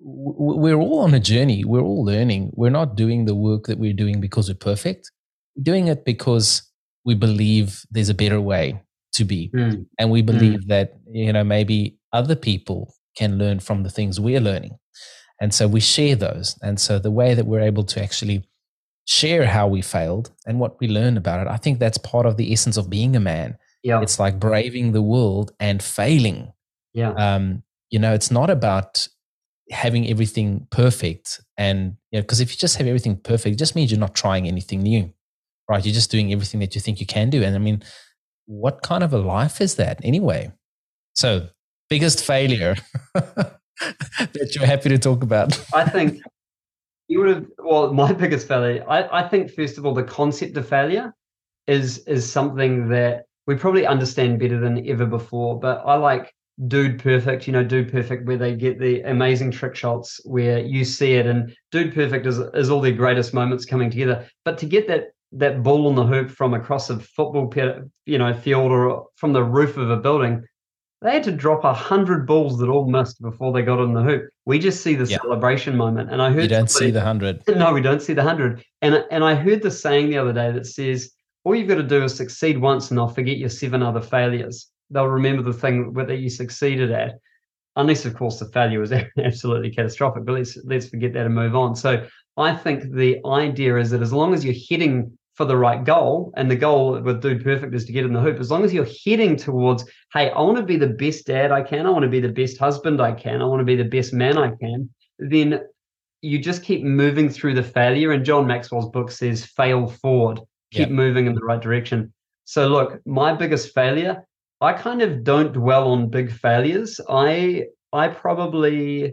[0.00, 1.64] we're all on a journey.
[1.64, 2.52] We're all learning.
[2.54, 5.10] We're not doing the work that we're doing because we're perfect.
[5.56, 6.62] We're doing it because
[7.04, 8.82] we believe there's a better way
[9.14, 9.50] to be.
[9.54, 9.86] Mm.
[9.98, 10.68] And we believe mm.
[10.68, 14.76] that, you know, maybe other people can learn from the things we're learning.
[15.40, 16.58] And so we share those.
[16.62, 18.48] And so the way that we're able to actually
[19.06, 22.36] share how we failed and what we learned about it, I think that's part of
[22.36, 23.58] the essence of being a man.
[23.82, 24.00] Yeah.
[24.00, 26.52] It's like braving the world and failing.
[26.94, 27.12] Yeah.
[27.12, 29.06] Um, you know, it's not about
[29.70, 31.40] having everything perfect.
[31.56, 34.14] And, you know, because if you just have everything perfect, it just means you're not
[34.14, 35.12] trying anything new,
[35.68, 35.84] right?
[35.84, 37.42] You're just doing everything that you think you can do.
[37.42, 37.82] And I mean,
[38.46, 40.52] what kind of a life is that anyway?
[41.14, 41.48] So,
[41.88, 42.76] biggest failure
[43.14, 45.58] that you're happy to talk about?
[45.74, 46.20] I think
[47.08, 50.56] you would have, well, my biggest failure, I, I think, first of all, the concept
[50.56, 51.14] of failure
[51.66, 55.58] is is something that we probably understand better than ever before.
[55.58, 56.32] But I like
[56.66, 60.84] Dude Perfect, you know, Dude Perfect, where they get the amazing trick shots where you
[60.84, 64.28] see it, and Dude Perfect is is all their greatest moments coming together.
[64.44, 67.52] But to get that that ball on the hoop from across a football,
[68.06, 70.44] you know, field or from the roof of a building,
[71.04, 74.02] they had to drop a hundred balls that all missed before they got in the
[74.02, 74.26] hoop.
[74.46, 77.42] We just see the celebration moment, and I heard you don't somebody, see the hundred.
[77.56, 78.64] No, we don't see the hundred.
[78.80, 81.10] And and I heard the saying the other day that says
[81.44, 84.70] all you've got to do is succeed once and they'll forget your seven other failures.
[84.88, 87.18] They'll remember the thing that you succeeded at,
[87.76, 90.24] unless of course the failure was absolutely catastrophic.
[90.24, 91.76] But let's let's forget that and move on.
[91.76, 92.06] So
[92.38, 96.32] I think the idea is that as long as you're heading for the right goal,
[96.36, 98.72] and the goal with Dude Perfect is to get in the hoop, as long as
[98.72, 102.04] you're heading towards, hey, I want to be the best dad I can, I want
[102.04, 104.54] to be the best husband I can, I want to be the best man I
[104.54, 105.60] can, then
[106.22, 108.12] you just keep moving through the failure.
[108.12, 110.40] And John Maxwell's book says, fail forward
[110.74, 110.90] keep yep.
[110.90, 112.12] moving in the right direction.
[112.44, 114.24] So look, my biggest failure,
[114.60, 117.00] I kind of don't dwell on big failures.
[117.08, 119.12] I I probably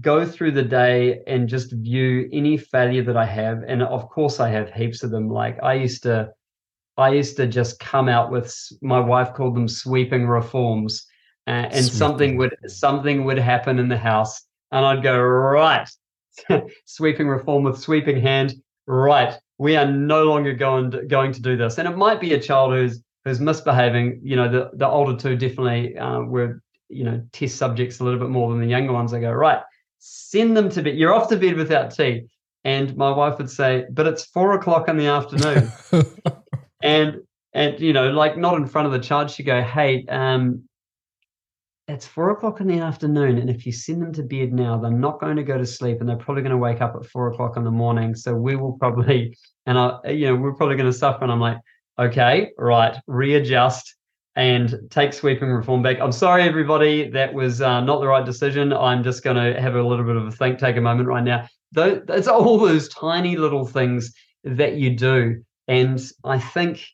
[0.00, 4.40] go through the day and just view any failure that I have and of course
[4.40, 6.30] I have heaps of them like I used to
[6.96, 11.06] I used to just come out with my wife called them sweeping reforms
[11.46, 11.98] uh, and sweeping.
[11.98, 15.88] something would something would happen in the house and I'd go right
[16.86, 18.54] sweeping reform with sweeping hand
[18.86, 21.78] right we are no longer going to, going to do this.
[21.78, 24.20] And it might be a child who's who's misbehaving.
[24.24, 28.18] You know, the the older two definitely uh, were you know test subjects a little
[28.18, 29.14] bit more than the younger ones.
[29.14, 29.62] I go right,
[30.02, 30.96] send them to bed.
[30.96, 32.26] You're off to bed without tea.
[32.64, 35.72] And my wife would say, but it's four o'clock in the afternoon.
[36.82, 37.20] and
[37.54, 40.64] and you know, like not in front of the child, she'd go, hey, um,
[41.88, 44.90] it's four o'clock in the afternoon, and if you send them to bed now, they're
[44.90, 47.30] not going to go to sleep, and they're probably going to wake up at four
[47.30, 48.14] o'clock in the morning.
[48.14, 49.36] So we will probably,
[49.66, 51.24] and I, you know, we're probably going to suffer.
[51.24, 51.58] And I'm like,
[51.98, 53.96] okay, right, readjust
[54.34, 56.00] and take sweeping reform back.
[56.00, 58.72] I'm sorry, everybody, that was uh, not the right decision.
[58.72, 61.24] I'm just going to have a little bit of a think, take a moment right
[61.24, 61.48] now.
[61.72, 64.12] Though it's all those tiny little things
[64.44, 66.84] that you do, and I think,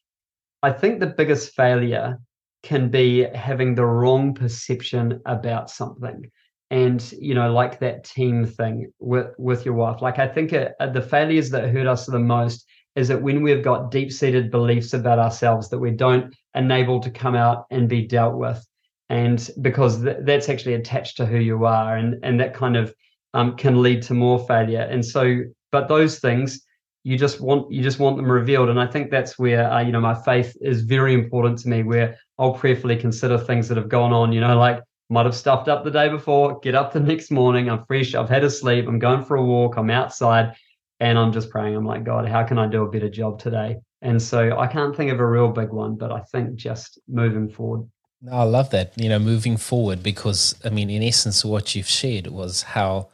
[0.63, 2.19] I think the biggest failure
[2.63, 6.31] can be having the wrong perception about something
[6.71, 10.75] and you know like that team thing with with your wife like i think it,
[10.81, 12.67] uh, the failures that hurt us the most
[12.99, 17.11] is that when we've got deep seated beliefs about ourselves that we don't enable to
[17.11, 18.67] come out and be dealt with
[19.09, 22.95] and because th- that's actually attached to who you are and and that kind of
[23.35, 24.81] um, can lead to more failure.
[24.81, 26.63] And so but those things
[27.05, 28.69] you just want you just want them revealed.
[28.69, 31.83] And i think that's where uh, you know my faith is very important to me
[31.83, 35.69] where i'll prayerfully consider things that have gone on you know like might have stuffed
[35.69, 38.87] up the day before get up the next morning i'm fresh i've had a sleep
[38.87, 40.55] i'm going for a walk i'm outside
[41.01, 43.77] and i'm just praying i'm like god how can i do a better job today
[44.03, 47.49] and so i can't think of a real big one but i think just moving
[47.49, 47.89] forward
[48.21, 51.89] No, I love that, you know, moving forward because I mean, in essence, what you've
[51.89, 53.11] shared was how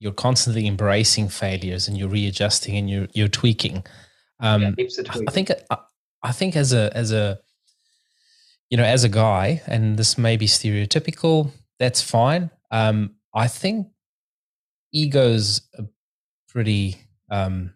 [0.00, 3.84] you're constantly embracing failures and you're readjusting and you're you're tweaking.
[4.40, 4.86] Um, yeah,
[5.28, 5.78] I think I,
[6.22, 7.38] I think as a as a
[8.70, 11.50] you know as a guy, and this may be stereotypical.
[11.78, 12.50] That's fine.
[12.70, 13.88] Um, I think
[14.92, 15.84] ego's a
[16.56, 16.96] pretty
[17.30, 17.72] um,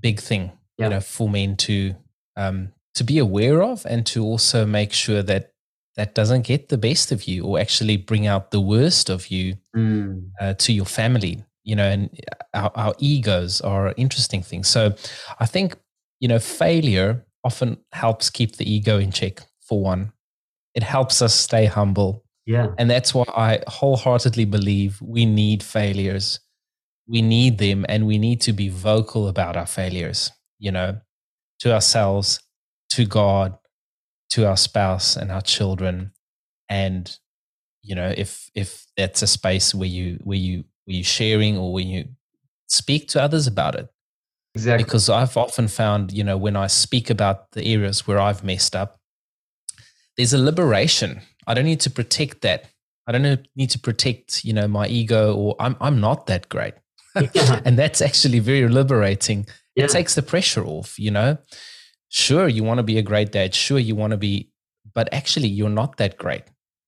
[0.00, 0.86] big thing, yeah.
[0.86, 1.94] you know, for men to
[2.36, 5.52] um, to be aware of and to also make sure that
[5.96, 9.56] that doesn't get the best of you or actually bring out the worst of you
[9.76, 10.28] mm.
[10.40, 12.10] uh, to your family you know, and
[12.52, 14.68] our, our egos are interesting things.
[14.68, 14.94] So
[15.40, 15.76] I think,
[16.20, 20.12] you know, failure often helps keep the ego in check, for one.
[20.74, 22.22] It helps us stay humble.
[22.46, 22.68] Yeah.
[22.78, 26.40] And that's why I wholeheartedly believe we need failures.
[27.06, 31.00] We need them and we need to be vocal about our failures, you know,
[31.60, 32.40] to ourselves,
[32.90, 33.58] to God,
[34.30, 36.12] to our spouse and our children.
[36.68, 37.16] And
[37.82, 41.72] you know, if if that's a space where you where you where you sharing or
[41.72, 42.06] when you
[42.68, 43.88] speak to others about it.
[44.54, 44.84] Exactly.
[44.84, 48.76] Because I've often found, you know, when I speak about the areas where I've messed
[48.76, 48.98] up,
[50.16, 51.20] there's a liberation.
[51.46, 52.66] I don't need to protect that.
[53.06, 56.74] I don't need to protect, you know, my ego or I'm I'm not that great.
[57.64, 59.46] and that's actually very liberating.
[59.76, 59.84] Yeah.
[59.84, 61.38] It takes the pressure off, you know.
[62.08, 63.54] Sure, you want to be a great dad.
[63.54, 64.50] Sure, you want to be,
[64.94, 66.44] but actually, you're not that great.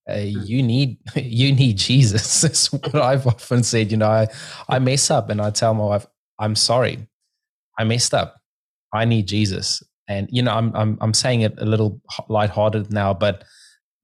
[0.08, 0.42] Uh, hmm.
[0.44, 2.40] you need you need Jesus.
[2.42, 3.90] That's what I've often said.
[3.90, 4.28] You know, I
[4.68, 6.06] I mess up and I tell my wife,
[6.38, 7.06] I'm sorry,
[7.78, 8.36] I messed up.
[8.92, 9.82] I need Jesus.
[10.08, 13.44] And you know, I'm I'm I'm saying it a little lighthearted now, but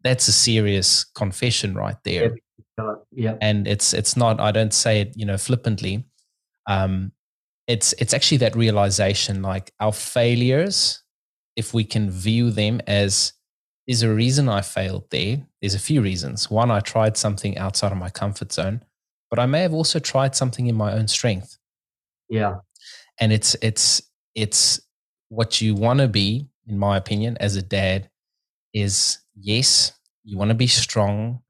[0.02, 2.36] that's a serious confession right there.
[3.12, 3.36] Yeah.
[3.40, 4.40] And it's it's not.
[4.40, 6.04] I don't say it, you know, flippantly.
[6.66, 7.12] Um,
[7.66, 11.02] it's it's actually that realization, like our failures,
[11.56, 13.32] if we can view them as
[13.86, 15.46] there's a reason I failed there.
[15.60, 16.50] There's a few reasons.
[16.50, 18.82] One, I tried something outside of my comfort zone,
[19.28, 21.58] but I may have also tried something in my own strength.
[22.28, 22.56] Yeah.
[23.20, 24.02] And it's it's
[24.34, 24.80] it's
[25.28, 28.10] what you want to be, in my opinion, as a dad,
[28.72, 29.92] is yes,
[30.24, 31.42] you want to be strong.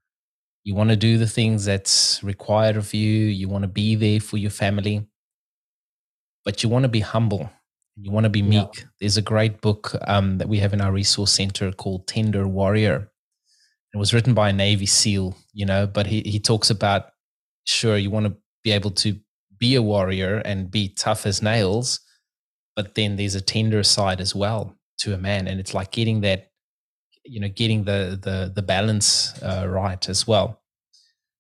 [0.65, 3.09] You want to do the things that's required of you.
[3.27, 5.07] You want to be there for your family,
[6.45, 7.51] but you want to be humble
[7.97, 8.69] and you want to be meek.
[8.77, 8.85] Yeah.
[9.01, 13.11] There's a great book um, that we have in our resource center called Tender Warrior.
[13.93, 17.07] It was written by a Navy SEAL, you know, but he, he talks about
[17.65, 19.19] sure, you want to be able to
[19.59, 22.01] be a warrior and be tough as nails,
[22.77, 25.49] but then there's a tender side as well to a man.
[25.49, 26.52] And it's like getting that,
[27.25, 30.61] you know, getting the the the balance uh, right as well.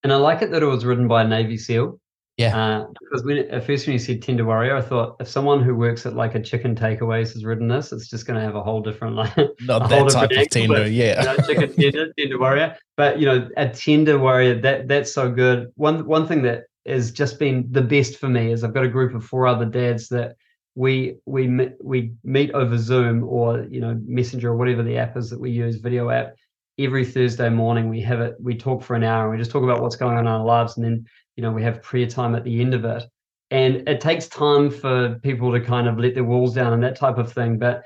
[0.04, 2.00] And I like it that it was written by a Navy SEAL
[2.38, 2.56] yeah.
[2.56, 5.74] Uh, because when at first when you said Tender Warrior, I thought if someone who
[5.74, 8.62] works at like a chicken takeaways has written this, it's just going to have a
[8.62, 11.20] whole different like not that type of tender, but, yeah.
[11.20, 12.76] You know, chicken tender, tender warrior.
[12.96, 15.72] But you know, a tender warrior that that's so good.
[15.76, 18.88] One one thing that has just been the best for me is I've got a
[18.88, 20.36] group of four other dads that
[20.74, 25.30] we we we meet over Zoom or you know Messenger or whatever the app is
[25.30, 26.34] that we use, video app.
[26.78, 28.36] Every Thursday morning we have it.
[28.40, 30.44] We talk for an hour and we just talk about what's going on in our
[30.44, 31.06] lives, and then
[31.36, 33.04] you know we have prayer time at the end of it
[33.52, 36.96] and it takes time for people to kind of let their walls down and that
[36.96, 37.82] type of thing but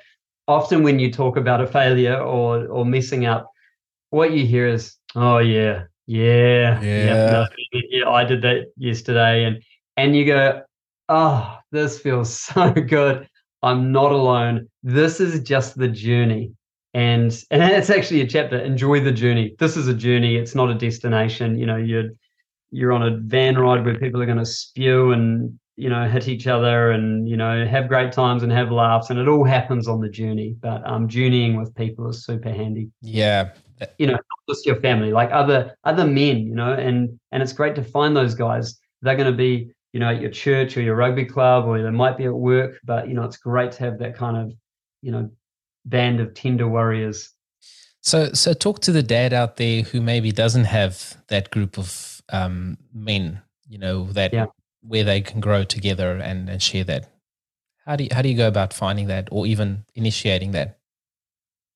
[0.49, 3.51] often when you talk about a failure or or messing up
[4.11, 9.63] what you hear is oh yeah yeah yeah, no, yeah i did that yesterday and
[9.97, 10.63] and you go
[11.09, 13.29] oh this feels so good.
[13.63, 14.69] I'm not alone.
[14.83, 16.53] This is just the journey.
[16.95, 19.55] And and it's actually a chapter enjoy the journey.
[19.59, 20.37] This is a journey.
[20.37, 21.59] It's not a destination.
[21.59, 22.11] You know you're
[22.71, 26.27] you're on a van ride where people are going to spew and you know hit
[26.27, 29.89] each other and you know have great times and have laughs and it all happens
[29.89, 30.57] on the journey.
[30.61, 32.91] But um journeying with people is super handy.
[33.03, 33.51] Yeah.
[33.99, 37.53] You know not just your family like other other men you know and and it's
[37.53, 38.79] great to find those guys.
[39.03, 41.91] They're going to be you know at your church or your rugby club or they
[41.91, 44.53] might be at work but you know it's great to have that kind of
[45.01, 45.31] you know
[45.87, 47.31] band of tender warriors
[48.03, 52.17] so so talk to the dad out there who maybe doesn't have that group of
[52.29, 54.47] um, men, you know, that yeah.
[54.83, 57.11] where they can grow together and, and share that.
[57.85, 60.79] How do you, how do you go about finding that or even initiating that?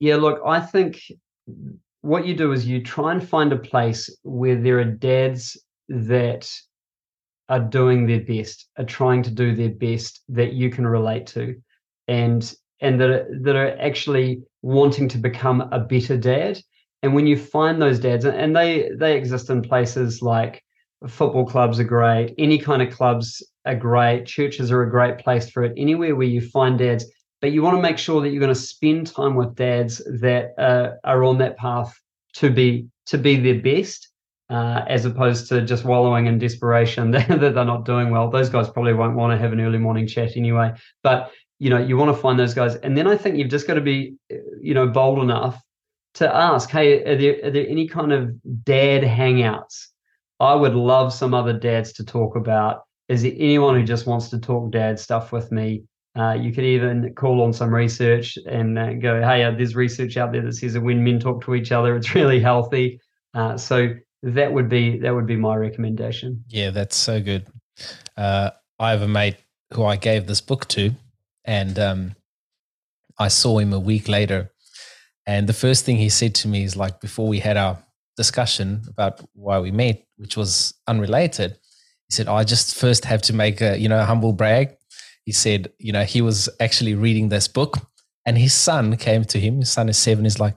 [0.00, 1.02] Yeah, look, I think
[2.00, 6.50] what you do is you try and find a place where there are dads that
[7.50, 11.56] are doing their best, are trying to do their best that you can relate to,
[12.08, 16.58] and and that are, that are actually wanting to become a better dad.
[17.02, 20.62] And when you find those dads and they they exist in places like
[21.08, 25.48] football clubs are great any kind of clubs are great churches are a great place
[25.48, 27.06] for it anywhere where you find dads
[27.40, 30.52] but you want to make sure that you're going to spend time with dads that
[30.58, 31.98] uh, are on that path
[32.34, 34.09] to be to be their best
[34.50, 38.68] uh, as opposed to just wallowing in desperation that they're not doing well those guys
[38.68, 42.14] probably won't want to have an early morning chat anyway but you know you want
[42.14, 44.14] to find those guys and then i think you've just got to be
[44.60, 45.62] you know bold enough
[46.14, 48.32] to ask, hey, are there, are there any kind of
[48.64, 49.86] dad hangouts?
[50.38, 52.82] I would love some other dads to talk about.
[53.08, 55.84] Is there anyone who just wants to talk dad stuff with me?
[56.16, 60.32] Uh, you could even call on some research and uh, go, hey, there's research out
[60.32, 63.00] there that says that when men talk to each other, it's really healthy.
[63.34, 66.44] Uh, so that would be that would be my recommendation.
[66.48, 67.46] Yeah, that's so good.
[68.16, 69.36] Uh, I have a mate
[69.72, 70.92] who I gave this book to,
[71.44, 72.16] and um,
[73.18, 74.50] I saw him a week later
[75.30, 77.78] and the first thing he said to me is like, before we had our
[78.16, 81.52] discussion about why we met, which was unrelated,
[82.08, 84.76] he said, I just first have to make a, you know, humble brag.
[85.24, 87.78] He said, you know, he was actually reading this book
[88.26, 89.60] and his son came to him.
[89.60, 90.24] His son is seven.
[90.24, 90.56] He's like,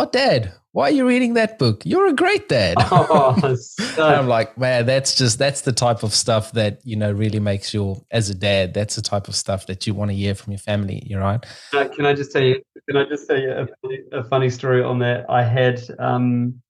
[0.00, 1.84] oh, dad, why are you reading that book?
[1.84, 2.76] You're a great dad.
[2.92, 7.10] Oh, so I'm like, man, that's just that's the type of stuff that you know
[7.10, 8.74] really makes you as a dad.
[8.74, 11.02] That's the type of stuff that you want to hear from your family.
[11.06, 11.44] You're right.
[11.72, 12.60] Uh, can I just tell you?
[12.88, 15.26] Can I just tell you a funny, a funny story on that?
[15.28, 16.60] I had um,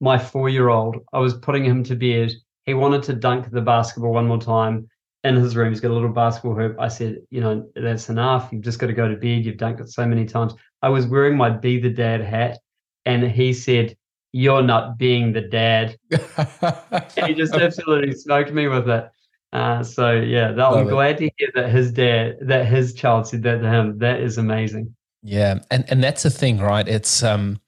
[0.00, 0.96] my four year old.
[1.12, 2.32] I was putting him to bed.
[2.64, 4.88] He wanted to dunk the basketball one more time
[5.24, 5.70] in his room.
[5.70, 6.76] He's got a little basketball hoop.
[6.80, 8.48] I said, you know, that's enough.
[8.50, 9.44] You've just got to go to bed.
[9.44, 10.54] You've dunked it so many times.
[10.82, 12.58] I was wearing my Be the Dad hat
[13.06, 13.96] and he said,
[14.32, 15.96] You're not being the dad.
[16.10, 19.10] he just absolutely smoked me with it.
[19.52, 23.42] Uh, so yeah, that, I'm glad to hear that his dad, that his child said
[23.44, 23.98] that to him.
[23.98, 24.94] That is amazing.
[25.22, 26.86] Yeah, and and that's the thing, right?
[26.86, 27.60] It's um,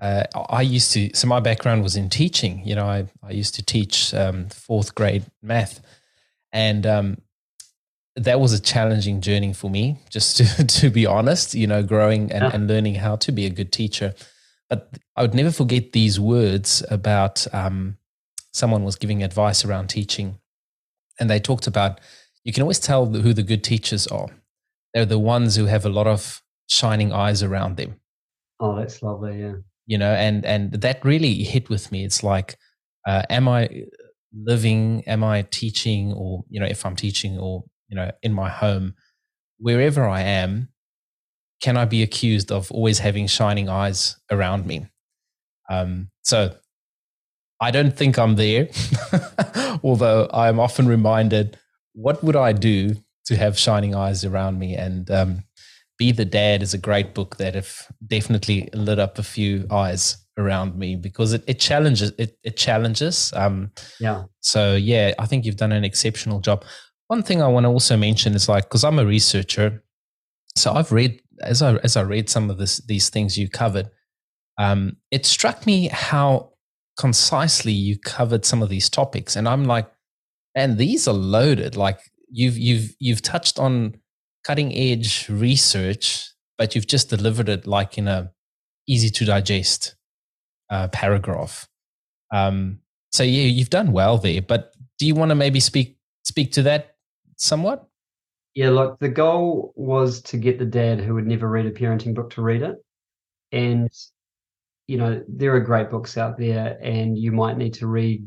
[0.00, 1.10] uh, I used to.
[1.14, 2.62] So my background was in teaching.
[2.64, 5.80] You know, I I used to teach um, fourth grade math,
[6.52, 7.18] and um,
[8.14, 9.98] that was a challenging journey for me.
[10.10, 12.50] Just to to be honest, you know, growing and, yeah.
[12.52, 14.14] and learning how to be a good teacher.
[14.68, 17.96] But I would never forget these words about um,
[18.52, 20.38] someone was giving advice around teaching,
[21.18, 22.00] and they talked about
[22.44, 24.28] you can always tell who the good teachers are.
[24.94, 28.00] They're the ones who have a lot of shining eyes around them.
[28.60, 29.40] Oh, that's lovely.
[29.40, 29.54] Yeah.
[29.86, 32.04] You know, and and that really hit with me.
[32.04, 32.56] It's like,
[33.06, 33.84] uh, am I
[34.34, 35.02] living?
[35.06, 36.12] Am I teaching?
[36.12, 38.94] Or you know, if I'm teaching, or you know, in my home,
[39.58, 40.68] wherever I am,
[41.60, 44.86] can I be accused of always having shining eyes around me?
[45.68, 46.54] Um, so
[47.60, 48.68] I don't think I'm there,
[49.82, 51.58] although I'm often reminded,
[51.92, 52.94] what would I do
[53.26, 54.76] to have shining eyes around me?
[54.76, 55.42] And um,
[55.98, 60.16] Be the Dad is a great book that have definitely lit up a few eyes
[60.38, 63.32] around me because it, it challenges it, it challenges.
[63.34, 64.24] Um, yeah.
[64.40, 66.64] So yeah, I think you've done an exceptional job.
[67.08, 69.82] One thing I want to also mention is like because I'm a researcher,
[70.54, 73.90] so I've read as I as I read some of this these things you covered,
[74.58, 76.52] um, it struck me how
[76.98, 79.90] concisely you covered some of these topics, and I'm like,
[80.54, 81.76] and these are loaded.
[81.76, 84.00] Like you've you've you've touched on
[84.44, 88.32] cutting edge research, but you've just delivered it like in a
[88.86, 89.96] easy to digest
[90.70, 91.68] uh, paragraph.
[92.32, 92.80] Um,
[93.12, 94.42] so yeah, you've done well there.
[94.42, 96.96] But do you want to maybe speak speak to that
[97.36, 97.87] somewhat?
[98.54, 102.14] Yeah, look, the goal was to get the dad who would never read a parenting
[102.14, 102.76] book to read it.
[103.52, 103.88] And,
[104.86, 108.26] you know, there are great books out there, and you might need to read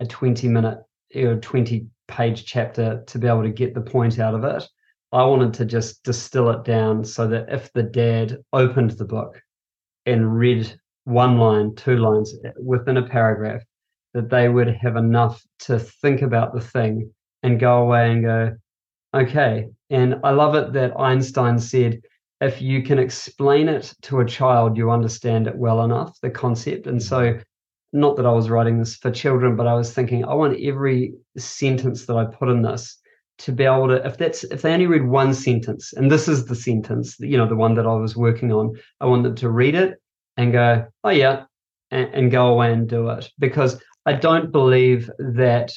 [0.00, 0.78] a 20 minute
[1.14, 4.66] or 20 page chapter to be able to get the point out of it.
[5.12, 9.40] I wanted to just distill it down so that if the dad opened the book
[10.06, 13.62] and read one line, two lines eh, within a paragraph,
[14.14, 17.12] that they would have enough to think about the thing
[17.42, 18.56] and go away and go,
[19.18, 19.66] Okay.
[19.90, 22.00] And I love it that Einstein said,
[22.40, 26.86] if you can explain it to a child, you understand it well enough, the concept.
[26.86, 27.36] And so,
[27.92, 31.14] not that I was writing this for children, but I was thinking, I want every
[31.36, 32.96] sentence that I put in this
[33.38, 36.44] to be able to, if that's, if they only read one sentence, and this is
[36.44, 39.50] the sentence, you know, the one that I was working on, I want them to
[39.50, 40.00] read it
[40.36, 41.44] and go, oh, yeah,
[41.90, 43.28] and, and go away and do it.
[43.38, 45.72] Because I don't believe that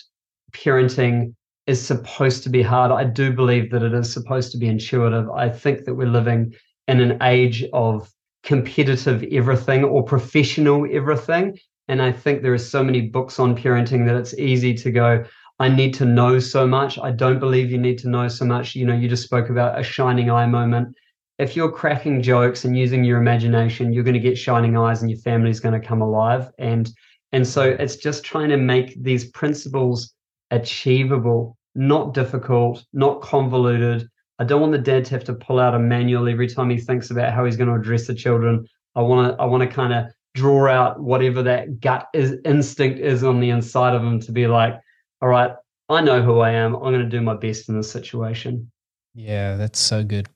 [0.52, 1.34] parenting
[1.68, 2.92] is supposed to be hard.
[2.92, 5.30] I do believe that it is supposed to be intuitive.
[5.30, 6.54] I think that we're living
[6.88, 8.12] in an age of
[8.44, 11.58] competitive everything or professional everything.
[11.88, 15.24] And I think there are so many books on parenting that it's easy to go,
[15.60, 16.98] I need to know so much.
[16.98, 18.76] I don't believe you need to know so much.
[18.76, 20.96] You know, you just spoke about a shining eye moment.
[21.38, 25.12] If you're cracking jokes and using your imagination, you're going to get shining eyes and
[25.12, 26.50] your family's going to come alive.
[26.58, 26.90] And
[27.32, 30.14] and so it's just trying to make these principles
[30.52, 34.08] achievable, not difficult, not convoluted.
[34.40, 36.78] I don't want the dad to have to pull out a manual every time he
[36.78, 38.68] thinks about how he's going to address the children.
[38.96, 43.00] I want to I want to kind of draw out whatever that gut is instinct
[43.00, 44.80] is on the inside of him to be like,
[45.22, 45.52] all right,
[45.90, 46.76] I know who I am.
[46.76, 48.72] I'm going to do my best in this situation.
[49.14, 50.30] Yeah, that's so good.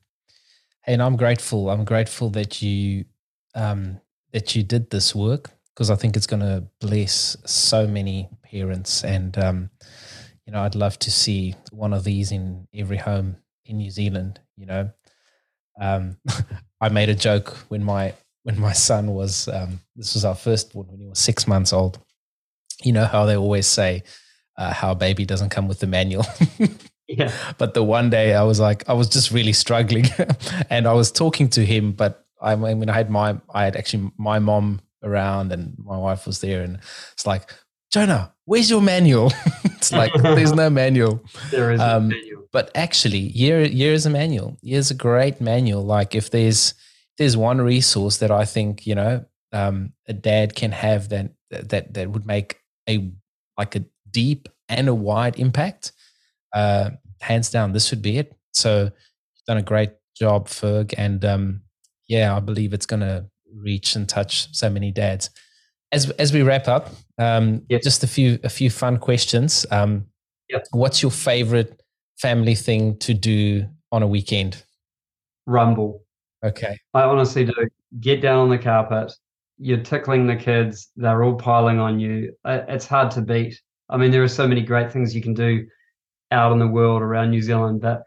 [0.86, 1.70] And I'm grateful.
[1.70, 3.06] I'm grateful that you
[3.54, 4.00] um,
[4.32, 9.02] that you did this work because I think it's going to bless so many parents
[9.02, 9.70] and um,
[10.46, 14.40] you know, I'd love to see one of these in every home in New Zealand.
[14.56, 14.90] You know,
[15.80, 16.16] um,
[16.80, 20.86] I made a joke when my when my son was um, this was our firstborn
[20.88, 21.98] when he was six months old.
[22.82, 24.04] You know how they always say
[24.56, 26.26] uh, how a baby doesn't come with the manual.
[27.08, 27.32] yeah.
[27.58, 30.06] But the one day I was like, I was just really struggling,
[30.70, 33.76] and I was talking to him, but I, I mean, I had my I had
[33.76, 36.78] actually my mom around and my wife was there, and
[37.12, 37.52] it's like,
[37.92, 39.32] Jonah, where's your manual?
[39.76, 41.22] It's like there's no manual.
[41.50, 42.44] There is um, manual.
[42.52, 44.56] But actually, year year is a manual.
[44.62, 45.84] Year is a great manual.
[45.84, 46.74] Like if there's
[47.18, 51.94] there's one resource that I think you know um, a dad can have that that
[51.94, 53.10] that would make a
[53.58, 55.92] like a deep and a wide impact,
[56.54, 58.34] uh, hands down, this would be it.
[58.52, 61.62] So you've done a great job, Ferg, and um,
[62.08, 65.30] yeah, I believe it's going to reach and touch so many dads.
[65.92, 67.82] As as we wrap up, um, yep.
[67.82, 69.66] just a few a few fun questions.
[69.70, 70.06] Um,
[70.48, 70.66] yep.
[70.72, 71.80] What's your favorite
[72.18, 74.62] family thing to do on a weekend?
[75.46, 76.02] Rumble.
[76.44, 76.78] Okay.
[76.94, 77.54] I honestly do.
[78.00, 79.12] Get down on the carpet.
[79.58, 80.90] You're tickling the kids.
[80.96, 82.34] They're all piling on you.
[82.44, 83.60] It's hard to beat.
[83.88, 85.66] I mean, there are so many great things you can do
[86.30, 88.02] out in the world around New Zealand, but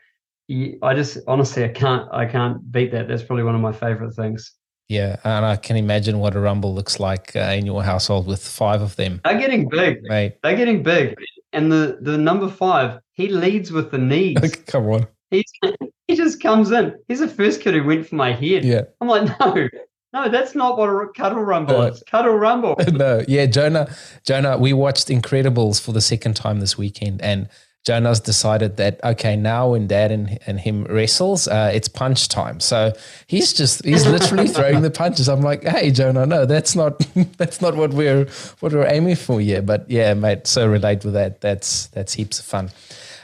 [0.81, 3.07] I just honestly I can't I can't beat that.
[3.07, 4.53] That's probably one of my favorite things.
[4.89, 8.45] Yeah, and I can imagine what a rumble looks like uh, in your household with
[8.45, 9.21] five of them.
[9.23, 10.37] They're getting big, mate.
[10.41, 11.15] They're getting big,
[11.53, 14.55] and the the number five he leads with the knees.
[14.67, 15.45] Come on, he
[16.07, 16.95] he just comes in.
[17.07, 18.65] He's the first kid who went for my head.
[18.65, 19.69] Yeah, I'm like no.
[20.11, 22.01] No, that's not what a cuddle rumble is.
[22.09, 22.75] Cuddle rumble.
[22.91, 27.47] no, yeah, Jonah, Jonah, we watched Incredibles for the second time this weekend, and
[27.85, 32.59] Jonah's decided that okay, now when Dad and, and him wrestles, uh, it's punch time.
[32.59, 32.93] So
[33.27, 35.29] he's just he's literally throwing the punches.
[35.29, 36.99] I'm like, hey, Jonah, no, that's not
[37.37, 38.25] that's not what we're
[38.59, 39.61] what we're aiming for here.
[39.61, 41.41] But yeah, mate, so relate with that.
[41.41, 42.69] That's that's heaps of fun.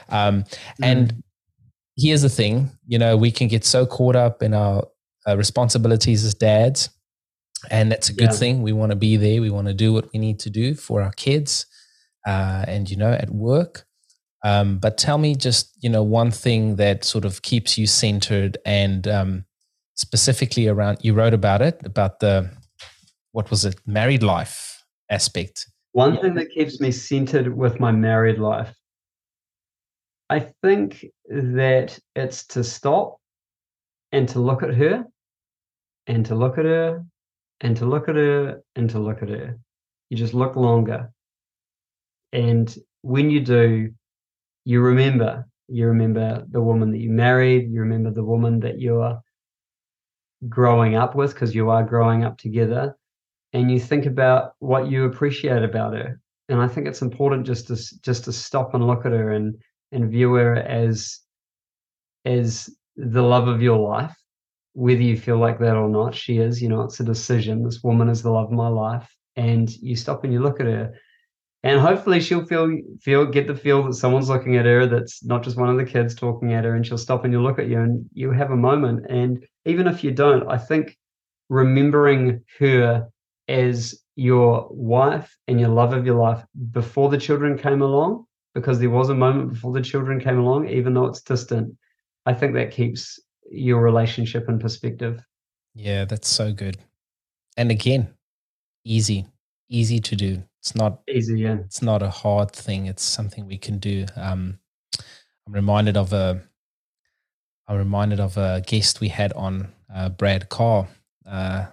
[0.08, 0.44] Um,
[0.80, 1.22] and mm.
[1.96, 4.86] here's the thing, you know, we can get so caught up in our
[5.28, 6.90] uh, responsibilities as dads,
[7.70, 8.36] and that's a good yeah.
[8.36, 8.62] thing.
[8.62, 9.40] We want to be there.
[9.40, 11.66] We want to do what we need to do for our kids,
[12.26, 13.86] uh, and you know, at work.
[14.46, 18.56] Um, but tell me just, you know, one thing that sort of keeps you centered
[18.64, 19.44] and um,
[19.96, 22.48] specifically around, you wrote about it, about the,
[23.32, 25.66] what was it, married life aspect.
[25.92, 28.72] One thing that keeps me centered with my married life,
[30.30, 33.16] I think that it's to stop
[34.12, 35.06] and to look at her
[36.06, 37.04] and to look at her
[37.62, 39.58] and to look at her and to look at her.
[40.08, 41.10] You just look longer.
[42.32, 42.72] And
[43.02, 43.90] when you do,
[44.66, 49.18] you remember you remember the woman that you married you remember the woman that you're
[50.48, 52.94] growing up with because you are growing up together
[53.52, 56.20] and you think about what you appreciate about her.
[56.48, 59.56] And i think it's important just to just to stop and look at her and
[59.92, 61.20] and view her as
[62.24, 64.16] as the love of your life
[64.74, 67.64] whether you feel like that or not she is you know it's a decision.
[67.64, 69.08] This woman is the love of my life.
[69.36, 70.94] And you stop and you look at her
[71.66, 75.42] and hopefully she'll feel feel get the feel that someone's looking at her that's not
[75.42, 77.66] just one of the kids talking at her and she'll stop and you'll look at
[77.68, 79.04] you and you have a moment.
[79.08, 80.96] And even if you don't i think
[81.48, 83.08] remembering her
[83.48, 88.78] as your wife and your love of your life before the children came along because
[88.78, 91.76] there was a moment before the children came along even though it's distant
[92.26, 95.24] i think that keeps your relationship in perspective.
[95.74, 96.78] Yeah that's so good.
[97.56, 98.14] And again
[98.84, 99.26] easy
[99.68, 101.38] easy to do it's not easy.
[101.42, 101.58] Yeah.
[101.64, 102.86] It's not a hard thing.
[102.86, 104.04] It's something we can do.
[104.16, 104.58] Um,
[105.46, 106.42] I'm reminded of a.
[107.68, 110.88] I'm reminded of a guest we had on, uh, Brad Carr.
[111.24, 111.66] Uh,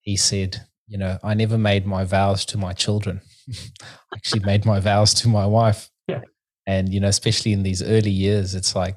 [0.00, 3.20] he said, "You know, I never made my vows to my children.
[3.50, 5.90] I actually made my vows to my wife.
[6.08, 6.22] Yeah.
[6.66, 8.96] And you know, especially in these early years, it's like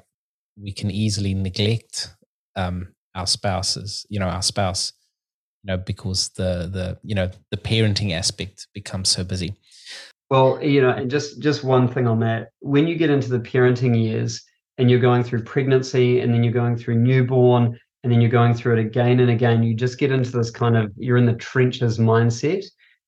[0.56, 2.08] we can easily neglect
[2.56, 4.06] um, our spouses.
[4.08, 4.94] You know, our spouse
[5.62, 9.54] you know because the the you know the parenting aspect becomes so busy.
[10.30, 12.50] Well you know and just just one thing on that.
[12.60, 14.42] When you get into the parenting years
[14.78, 18.54] and you're going through pregnancy and then you're going through newborn and then you're going
[18.54, 21.34] through it again and again you just get into this kind of you're in the
[21.34, 22.64] trenches mindset.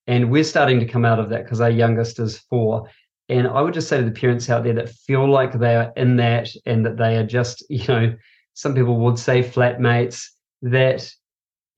[0.09, 2.89] And we're starting to come out of that because our youngest is four.
[3.29, 5.93] And i would just say to the parents out there that feel like they are
[5.97, 8.15] in that and that they are just you know
[8.55, 10.27] some people would say flatmates
[10.61, 11.11] that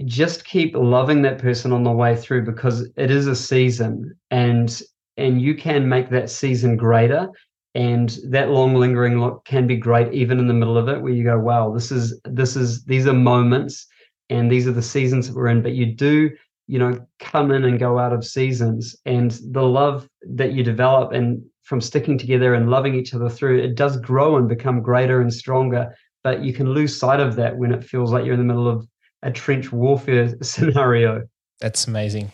[0.04, 4.82] just keep loving that person on the way through because it is a season and
[5.16, 7.28] and you can make that season greater
[7.76, 11.12] and that long lingering look can be great even in the middle of it where
[11.12, 13.86] you go wow this is this is these are moments
[14.30, 15.62] and these are the seasons that we're in.
[15.62, 16.30] But you do
[16.66, 21.12] you know come in and go out of seasons and the love that you develop
[21.12, 25.20] and from sticking together and loving each other through it does grow and become greater
[25.20, 28.40] and stronger but you can lose sight of that when it feels like you're in
[28.40, 28.88] the middle of
[29.24, 31.26] a trench warfare scenario.
[31.60, 32.30] That's amazing.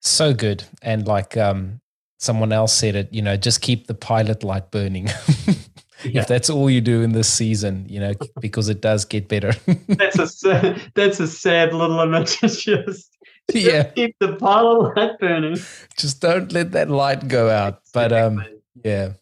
[0.00, 0.64] So good.
[0.82, 1.80] And like um,
[2.18, 5.06] someone else said it, you know, just keep the pilot light burning.
[6.04, 6.22] yeah.
[6.22, 9.52] If that's all you do in this season, you know, because it does get better.
[9.88, 12.38] that's a sad, that's a sad little image.
[12.42, 13.16] It's just
[13.52, 15.58] yeah, keep the pilot light burning.
[15.96, 17.80] Just don't let that light go out.
[17.94, 18.44] But um,
[18.84, 19.12] yeah,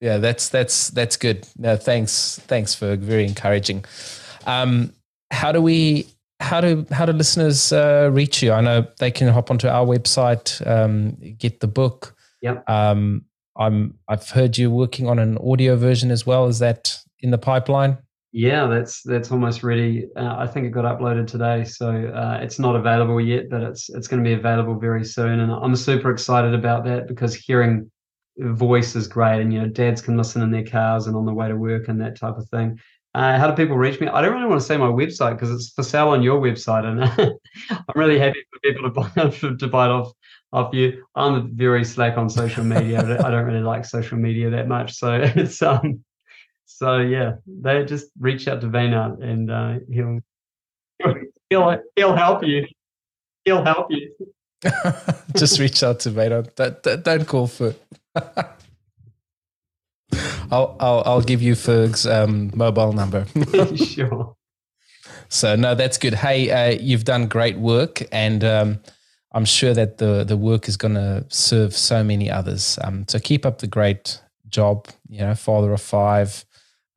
[0.00, 1.46] yeah, that's that's that's good.
[1.56, 3.84] No, thanks, thanks for very encouraging.
[4.46, 4.92] Um,
[5.30, 6.06] how do we
[6.40, 8.52] how do how do listeners uh, reach you?
[8.52, 12.14] I know they can hop onto our website, um, get the book.
[12.42, 12.68] Yep.
[12.68, 13.24] Um,
[13.56, 16.46] I'm I've heard you're working on an audio version as well.
[16.46, 17.98] Is that in the pipeline?
[18.32, 20.08] Yeah, that's that's almost ready.
[20.14, 23.88] Uh, I think it got uploaded today, so uh, it's not available yet, but it's
[23.88, 27.90] it's going to be available very soon, and I'm super excited about that because hearing
[28.38, 31.32] voice is great, and you know, dads can listen in their cars and on the
[31.32, 32.78] way to work and that type of thing.
[33.16, 34.08] Uh, how do people reach me?
[34.08, 36.84] I don't really want to say my website because it's Ferg sale on your website,
[36.84, 37.02] and
[37.70, 40.12] I'm really happy for people to buy to buy it off
[40.52, 41.02] off you.
[41.14, 43.00] I'm very slack on social media.
[43.00, 46.04] I don't really like social media that much, so it's um,
[46.66, 50.20] so yeah, they just reach out to Wynand and uh, he'll
[51.48, 52.66] he'll he'll help you.
[53.46, 54.14] He'll help you.
[55.34, 56.54] just reach out to Wynand.
[56.54, 57.74] Don't, don't call for.
[60.50, 63.26] I'll, I'll I'll give you Ferg's um, mobile number.
[63.76, 64.36] sure.
[65.28, 66.14] So no, that's good.
[66.14, 68.80] Hey, uh, you've done great work, and um,
[69.32, 72.78] I'm sure that the the work is going to serve so many others.
[72.82, 74.88] Um, so keep up the great job.
[75.08, 76.44] You know, father of five.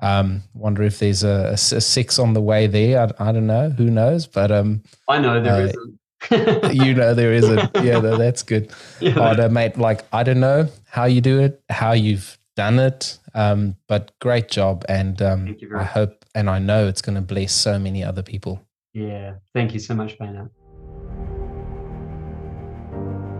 [0.02, 3.02] Um, wonder if there's a, a, a six on the way there.
[3.02, 3.70] I, I, don't know.
[3.70, 4.28] Who knows?
[4.28, 6.00] But um, I know there uh, isn't.
[6.86, 7.70] you know there isn't.
[7.84, 8.72] Yeah, no, that's good.
[9.00, 9.78] Yeah, oh, no, mate.
[9.78, 14.50] Like I don't know how you do it, how you've done it, um, but great
[14.50, 18.24] job, and um, I hope and I know it's going to bless so many other
[18.24, 18.62] people.
[18.94, 20.50] Yeah, thank you so much, Bana.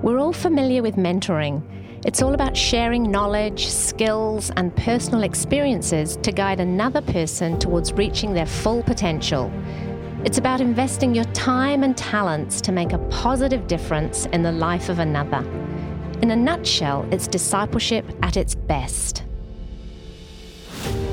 [0.02, 1.62] We're all familiar with mentoring.
[2.06, 8.34] It's all about sharing knowledge, skills, and personal experiences to guide another person towards reaching
[8.34, 9.52] their full potential.
[10.24, 14.88] It's about investing your time and talents to make a positive difference in the life
[14.88, 15.46] of another.
[16.22, 19.24] In a nutshell, it's discipleship at its best.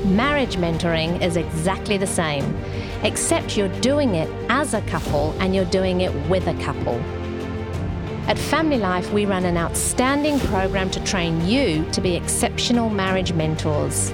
[0.07, 2.55] Marriage mentoring is exactly the same,
[3.03, 6.95] except you're doing it as a couple and you're doing it with a couple.
[8.29, 13.33] At Family Life, we run an outstanding program to train you to be exceptional marriage
[13.33, 14.13] mentors.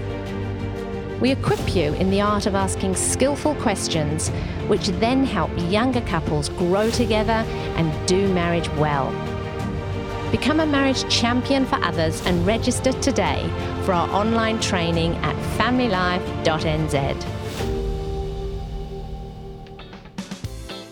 [1.22, 4.30] We equip you in the art of asking skillful questions,
[4.68, 7.46] which then help younger couples grow together
[7.78, 9.12] and do marriage well.
[10.34, 13.48] Become a marriage champion for others and register today
[13.86, 17.24] for our online training at familylife.nz.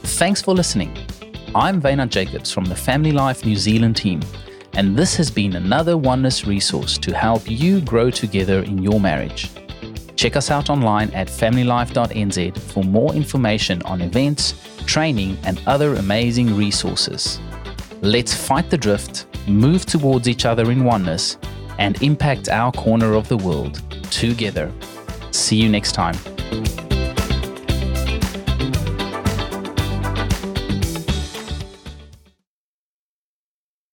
[0.03, 0.95] Thanks for listening.
[1.55, 4.19] I'm Wynand Jacobs from the Family Life New Zealand team,
[4.73, 9.49] and this has been another Oneness resource to help you grow together in your marriage.
[10.17, 14.53] Check us out online at familylife.nz for more information on events,
[14.85, 17.39] training, and other amazing resources.
[18.03, 21.37] Let's fight the drift, move towards each other in oneness,
[21.79, 23.81] and impact our corner of the world
[24.11, 24.71] together.
[25.31, 26.15] See you next time.